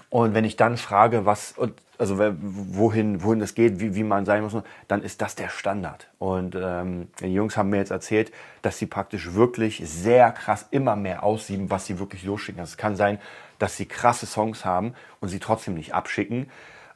Und 0.09 0.33
wenn 0.33 0.45
ich 0.45 0.55
dann 0.55 0.77
frage, 0.77 1.25
was, 1.25 1.55
also 1.97 2.19
wohin, 2.19 3.23
wohin 3.23 3.39
das 3.39 3.55
geht, 3.55 3.79
wie, 3.79 3.95
wie 3.95 4.03
man 4.03 4.25
sein 4.25 4.43
muss, 4.43 4.55
dann 4.87 5.01
ist 5.03 5.21
das 5.21 5.35
der 5.35 5.49
Standard. 5.49 6.07
Und 6.19 6.55
ähm, 6.55 7.09
die 7.19 7.33
Jungs 7.33 7.57
haben 7.57 7.69
mir 7.69 7.77
jetzt 7.77 7.91
erzählt, 7.91 8.31
dass 8.61 8.77
sie 8.77 8.85
praktisch 8.87 9.33
wirklich 9.33 9.81
sehr 9.85 10.31
krass 10.31 10.67
immer 10.71 10.95
mehr 10.95 11.23
aussieben, 11.23 11.69
was 11.69 11.85
sie 11.87 11.97
wirklich 11.99 12.23
losschicken. 12.23 12.59
Also 12.59 12.71
es 12.71 12.77
kann 12.77 12.95
sein, 12.95 13.19
dass 13.59 13.77
sie 13.77 13.85
krasse 13.87 14.25
Songs 14.25 14.65
haben 14.65 14.93
und 15.19 15.29
sie 15.29 15.39
trotzdem 15.39 15.75
nicht 15.75 15.93
abschicken. 15.93 16.49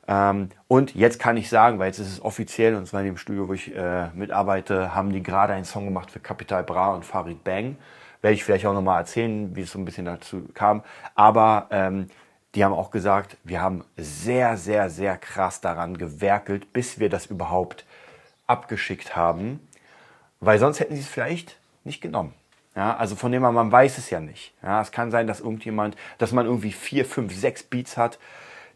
Ähm, 0.07 0.49
und 0.67 0.95
jetzt 0.95 1.19
kann 1.19 1.37
ich 1.37 1.49
sagen, 1.49 1.79
weil 1.79 1.87
jetzt 1.87 1.99
ist 1.99 2.11
es 2.11 2.21
offiziell, 2.21 2.75
und 2.75 2.87
zwar 2.87 3.01
in 3.01 3.07
dem 3.07 3.17
Studio, 3.17 3.47
wo 3.47 3.53
ich 3.53 3.75
äh, 3.75 4.09
mitarbeite, 4.13 4.93
haben 4.95 5.11
die 5.11 5.23
gerade 5.23 5.53
einen 5.53 5.65
Song 5.65 5.85
gemacht 5.85 6.11
für 6.11 6.19
Capital 6.19 6.63
Bra 6.63 6.93
und 6.93 7.03
Farid 7.03 7.43
Bang. 7.43 7.77
Werde 8.21 8.33
ich 8.35 8.43
vielleicht 8.43 8.65
auch 8.65 8.73
nochmal 8.73 8.99
erzählen, 8.99 9.55
wie 9.55 9.61
es 9.61 9.71
so 9.71 9.79
ein 9.79 9.85
bisschen 9.85 10.05
dazu 10.05 10.47
kam. 10.53 10.83
Aber 11.15 11.67
ähm, 11.71 12.07
die 12.55 12.63
haben 12.65 12.73
auch 12.73 12.91
gesagt, 12.91 13.37
wir 13.43 13.61
haben 13.61 13.83
sehr, 13.97 14.57
sehr, 14.57 14.89
sehr 14.89 15.17
krass 15.17 15.61
daran 15.61 15.97
gewerkelt, 15.97 16.73
bis 16.73 16.99
wir 16.99 17.09
das 17.09 17.27
überhaupt 17.27 17.85
abgeschickt 18.47 19.15
haben, 19.15 19.59
weil 20.39 20.57
sonst 20.57 20.79
hätten 20.79 20.95
sie 20.95 21.01
es 21.01 21.07
vielleicht 21.07 21.57
nicht 21.83 22.01
genommen. 22.01 22.33
Ja, 22.75 22.95
also 22.95 23.15
von 23.15 23.31
dem 23.31 23.43
her, 23.43 23.51
man 23.51 23.71
weiß 23.71 23.97
es 23.97 24.09
ja 24.09 24.19
nicht. 24.19 24.53
Ja, 24.61 24.81
es 24.81 24.91
kann 24.91 25.09
sein, 25.09 25.27
dass 25.27 25.39
irgendjemand, 25.39 25.97
dass 26.19 26.31
man 26.31 26.45
irgendwie 26.45 26.71
vier, 26.71 27.05
fünf, 27.05 27.35
sechs 27.35 27.63
Beats 27.63 27.97
hat, 27.97 28.19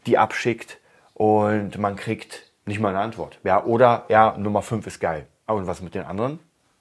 die 0.06 0.18
abschickt 0.18 0.78
und 1.14 1.78
man 1.78 1.96
kriegt 1.96 2.50
nicht 2.66 2.80
mal 2.80 2.88
eine 2.88 2.98
Antwort. 2.98 3.38
Ja, 3.44 3.64
oder 3.64 4.04
ja, 4.08 4.36
Nummer 4.36 4.62
fünf 4.62 4.86
ist 4.86 5.00
geil. 5.00 5.26
Und 5.46 5.66
was 5.66 5.82
mit 5.82 5.94
den 5.94 6.04
anderen? 6.04 6.40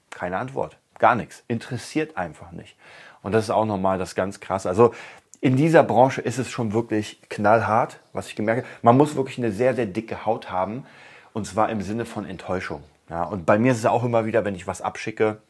Keine 0.09 0.37
Antwort. 0.37 0.77
Gar 1.01 1.15
nichts. 1.15 1.43
Interessiert 1.47 2.15
einfach 2.15 2.51
nicht. 2.51 2.77
Und 3.23 3.31
das 3.31 3.45
ist 3.45 3.49
auch 3.49 3.65
nochmal 3.65 3.97
das 3.97 4.13
ganz 4.13 4.39
krass. 4.39 4.67
Also 4.67 4.93
in 5.41 5.57
dieser 5.57 5.83
Branche 5.83 6.21
ist 6.21 6.37
es 6.37 6.51
schon 6.51 6.73
wirklich 6.73 7.19
knallhart, 7.27 7.99
was 8.13 8.27
ich 8.27 8.35
gemerkt 8.35 8.61
habe. 8.61 8.75
Man 8.83 8.97
muss 8.97 9.15
wirklich 9.15 9.39
eine 9.39 9.51
sehr, 9.51 9.73
sehr 9.73 9.87
dicke 9.87 10.27
Haut 10.27 10.51
haben. 10.51 10.85
Und 11.33 11.47
zwar 11.47 11.71
im 11.71 11.81
Sinne 11.81 12.05
von 12.05 12.23
Enttäuschung. 12.23 12.83
Ja, 13.09 13.23
und 13.23 13.47
bei 13.47 13.57
mir 13.57 13.71
ist 13.71 13.79
es 13.79 13.87
auch 13.87 14.03
immer 14.03 14.27
wieder, 14.27 14.45
wenn 14.45 14.53
ich 14.53 14.67
was 14.67 14.83
abschicke 14.83 15.41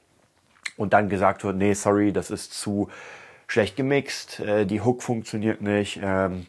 und 0.77 0.93
dann 0.93 1.09
gesagt 1.09 1.43
wird, 1.43 1.57
nee, 1.57 1.73
sorry, 1.73 2.13
das 2.13 2.31
ist 2.31 2.53
zu 2.53 2.87
schlecht 3.47 3.75
gemixt, 3.75 4.39
äh, 4.39 4.65
die 4.65 4.79
Hook 4.79 5.03
funktioniert 5.03 5.61
nicht, 5.61 5.99
ähm, 6.01 6.47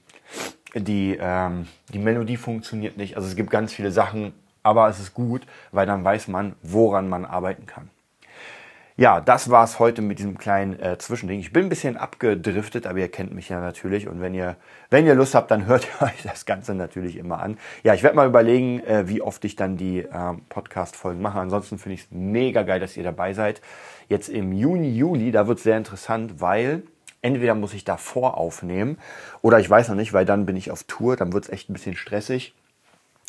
die, 0.77 1.19
ähm, 1.21 1.67
die 1.89 1.99
Melodie 1.99 2.37
funktioniert 2.37 2.97
nicht. 2.97 3.17
Also 3.17 3.27
es 3.27 3.35
gibt 3.35 3.51
ganz 3.51 3.73
viele 3.73 3.91
Sachen, 3.91 4.33
aber 4.63 4.89
es 4.89 5.01
ist 5.01 5.13
gut, 5.13 5.43
weil 5.73 5.87
dann 5.87 6.05
weiß 6.05 6.29
man, 6.29 6.55
woran 6.63 7.09
man 7.09 7.25
arbeiten 7.25 7.67
kann. 7.67 7.91
Ja, 9.03 9.21
das 9.21 9.51
war's 9.51 9.81
heute 9.81 10.01
mit 10.01 10.21
diesem 10.21 10.39
kleinen 10.39 10.79
äh, 10.79 10.97
Zwischending. 10.97 11.41
Ich 11.41 11.53
bin 11.53 11.65
ein 11.65 11.69
bisschen 11.69 11.97
abgedriftet, 11.97 12.87
aber 12.87 13.01
ihr 13.01 13.11
kennt 13.11 13.35
mich 13.35 13.49
ja 13.49 13.59
natürlich. 13.59 14.07
Und 14.07 14.21
wenn 14.21 14.33
ihr, 14.33 14.55
wenn 14.91 15.07
ihr 15.07 15.17
Lust 15.17 15.35
habt, 15.35 15.51
dann 15.51 15.67
hört 15.67 15.89
ihr 15.89 16.07
euch 16.07 16.23
das 16.23 16.47
Ganze 16.47 16.73
natürlich 16.73 17.17
immer 17.17 17.43
an. 17.43 17.59
Ja, 17.83 17.95
ich 17.95 18.05
werde 18.05 18.15
mal 18.15 18.29
überlegen, 18.29 18.79
äh, 18.85 19.09
wie 19.09 19.21
oft 19.21 19.45
ich 19.45 19.57
dann 19.57 19.77
die 19.77 20.03
äh, 20.03 20.35
Podcast-Folgen 20.51 21.21
mache. 21.21 21.41
Ansonsten 21.41 21.79
finde 21.79 21.95
ich 21.95 22.03
es 22.03 22.07
mega 22.13 22.63
geil, 22.63 22.79
dass 22.79 22.97
ihr 22.97 23.03
dabei 23.03 23.33
seid. 23.33 23.61
Jetzt 24.09 24.29
im 24.29 24.53
Juni, 24.53 24.97
Juli, 24.97 25.33
da 25.33 25.49
wird 25.49 25.59
es 25.59 25.65
sehr 25.65 25.79
interessant, 25.79 26.41
weil 26.41 26.85
entweder 27.23 27.57
muss 27.57 27.75
ich 27.75 27.83
davor 27.83 28.39
aufnehmen 28.39 28.99
oder 29.41 29.59
ich 29.59 29.69
weiß 29.69 29.89
noch 29.89 29.97
nicht, 29.97 30.13
weil 30.13 30.27
dann 30.27 30.47
bin 30.47 30.55
ich 30.55 30.71
auf 30.71 30.85
Tour, 30.85 31.17
dann 31.17 31.33
wird 31.33 31.47
es 31.47 31.51
echt 31.51 31.69
ein 31.69 31.73
bisschen 31.73 31.97
stressig 31.97 32.55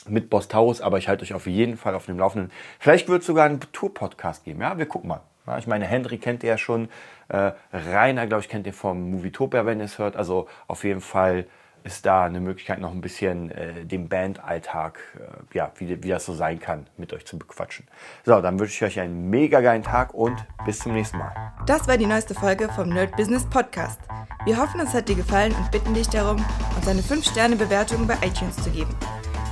mit 0.08 0.30
Boss 0.30 0.50
Taurus, 0.50 0.82
aber 0.82 1.00
ich 1.00 1.08
halte 1.08 1.24
euch 1.24 1.34
auf 1.34 1.48
jeden 1.48 1.78
Fall 1.78 1.96
auf 1.96 2.06
dem 2.06 2.20
Laufenden. 2.20 2.52
Vielleicht 2.78 3.10
wird 3.10 3.22
es 3.22 3.26
sogar 3.26 3.46
einen 3.46 3.60
Tour-Podcast 3.72 4.44
geben. 4.44 4.62
Ja, 4.62 4.78
wir 4.78 4.86
gucken 4.86 5.08
mal. 5.08 5.22
Ich 5.58 5.68
meine, 5.68 5.86
Henry 5.86 6.18
kennt 6.18 6.44
ihr 6.44 6.50
ja 6.50 6.58
schon. 6.58 6.90
Äh, 7.28 7.52
Rainer, 7.74 8.28
glaube 8.28 8.42
ich, 8.42 8.50
kennt 8.50 8.66
ihr 8.68 8.74
vom 8.74 9.12
Movietopia, 9.12 9.66
wenn 9.66 9.80
ihr 9.80 9.86
es 9.86 9.98
hört. 9.98 10.16
Also 10.16 10.48
auf 10.68 10.84
jeden 10.84 11.02
Fall 11.02 11.46
ist 11.84 12.06
da 12.06 12.24
eine 12.24 12.40
Möglichkeit, 12.40 12.80
noch 12.80 12.92
ein 12.92 13.02
bisschen 13.02 13.52
äh, 13.52 13.86
den 13.86 14.08
Bandalltag, 14.08 15.00
äh, 15.16 15.58
ja, 15.58 15.72
wie, 15.78 16.02
wie 16.04 16.10
das 16.10 16.26
so 16.26 16.34
sein 16.34 16.60
kann, 16.60 16.88
mit 16.98 17.14
euch 17.14 17.26
zu 17.26 17.38
bequatschen. 17.38 17.88
So, 18.26 18.40
dann 18.42 18.60
wünsche 18.60 18.74
ich 18.74 18.92
euch 18.92 19.00
einen 19.00 19.30
mega 19.30 19.62
geilen 19.62 19.84
Tag 19.84 20.14
und 20.14 20.46
bis 20.66 20.80
zum 20.80 20.94
nächsten 20.94 21.18
Mal. 21.18 21.34
Das 21.66 21.88
war 21.88 21.98
die 21.98 22.06
neueste 22.06 22.34
Folge 22.34 22.70
vom 22.70 22.90
Nerd 22.90 23.16
Business 23.18 23.46
Podcast. 23.50 24.00
Wir 24.46 24.58
hoffen, 24.58 24.80
es 24.80 24.94
hat 24.94 25.10
dir 25.10 25.16
gefallen 25.16 25.54
und 25.54 25.72
bitten 25.72 25.94
dich 25.94 26.10
darum, 26.10 26.44
uns 26.76 26.88
eine 26.88 27.02
5-Sterne-Bewertung 27.02 28.08
bei 28.08 28.16
iTunes 28.26 28.56
zu 28.64 28.70
geben. 28.70 28.96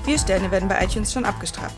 Vier 0.06 0.18
Sterne 0.18 0.50
werden 0.52 0.68
bei 0.70 0.84
iTunes 0.84 1.14
schon 1.14 1.26
abgestraft. 1.26 1.78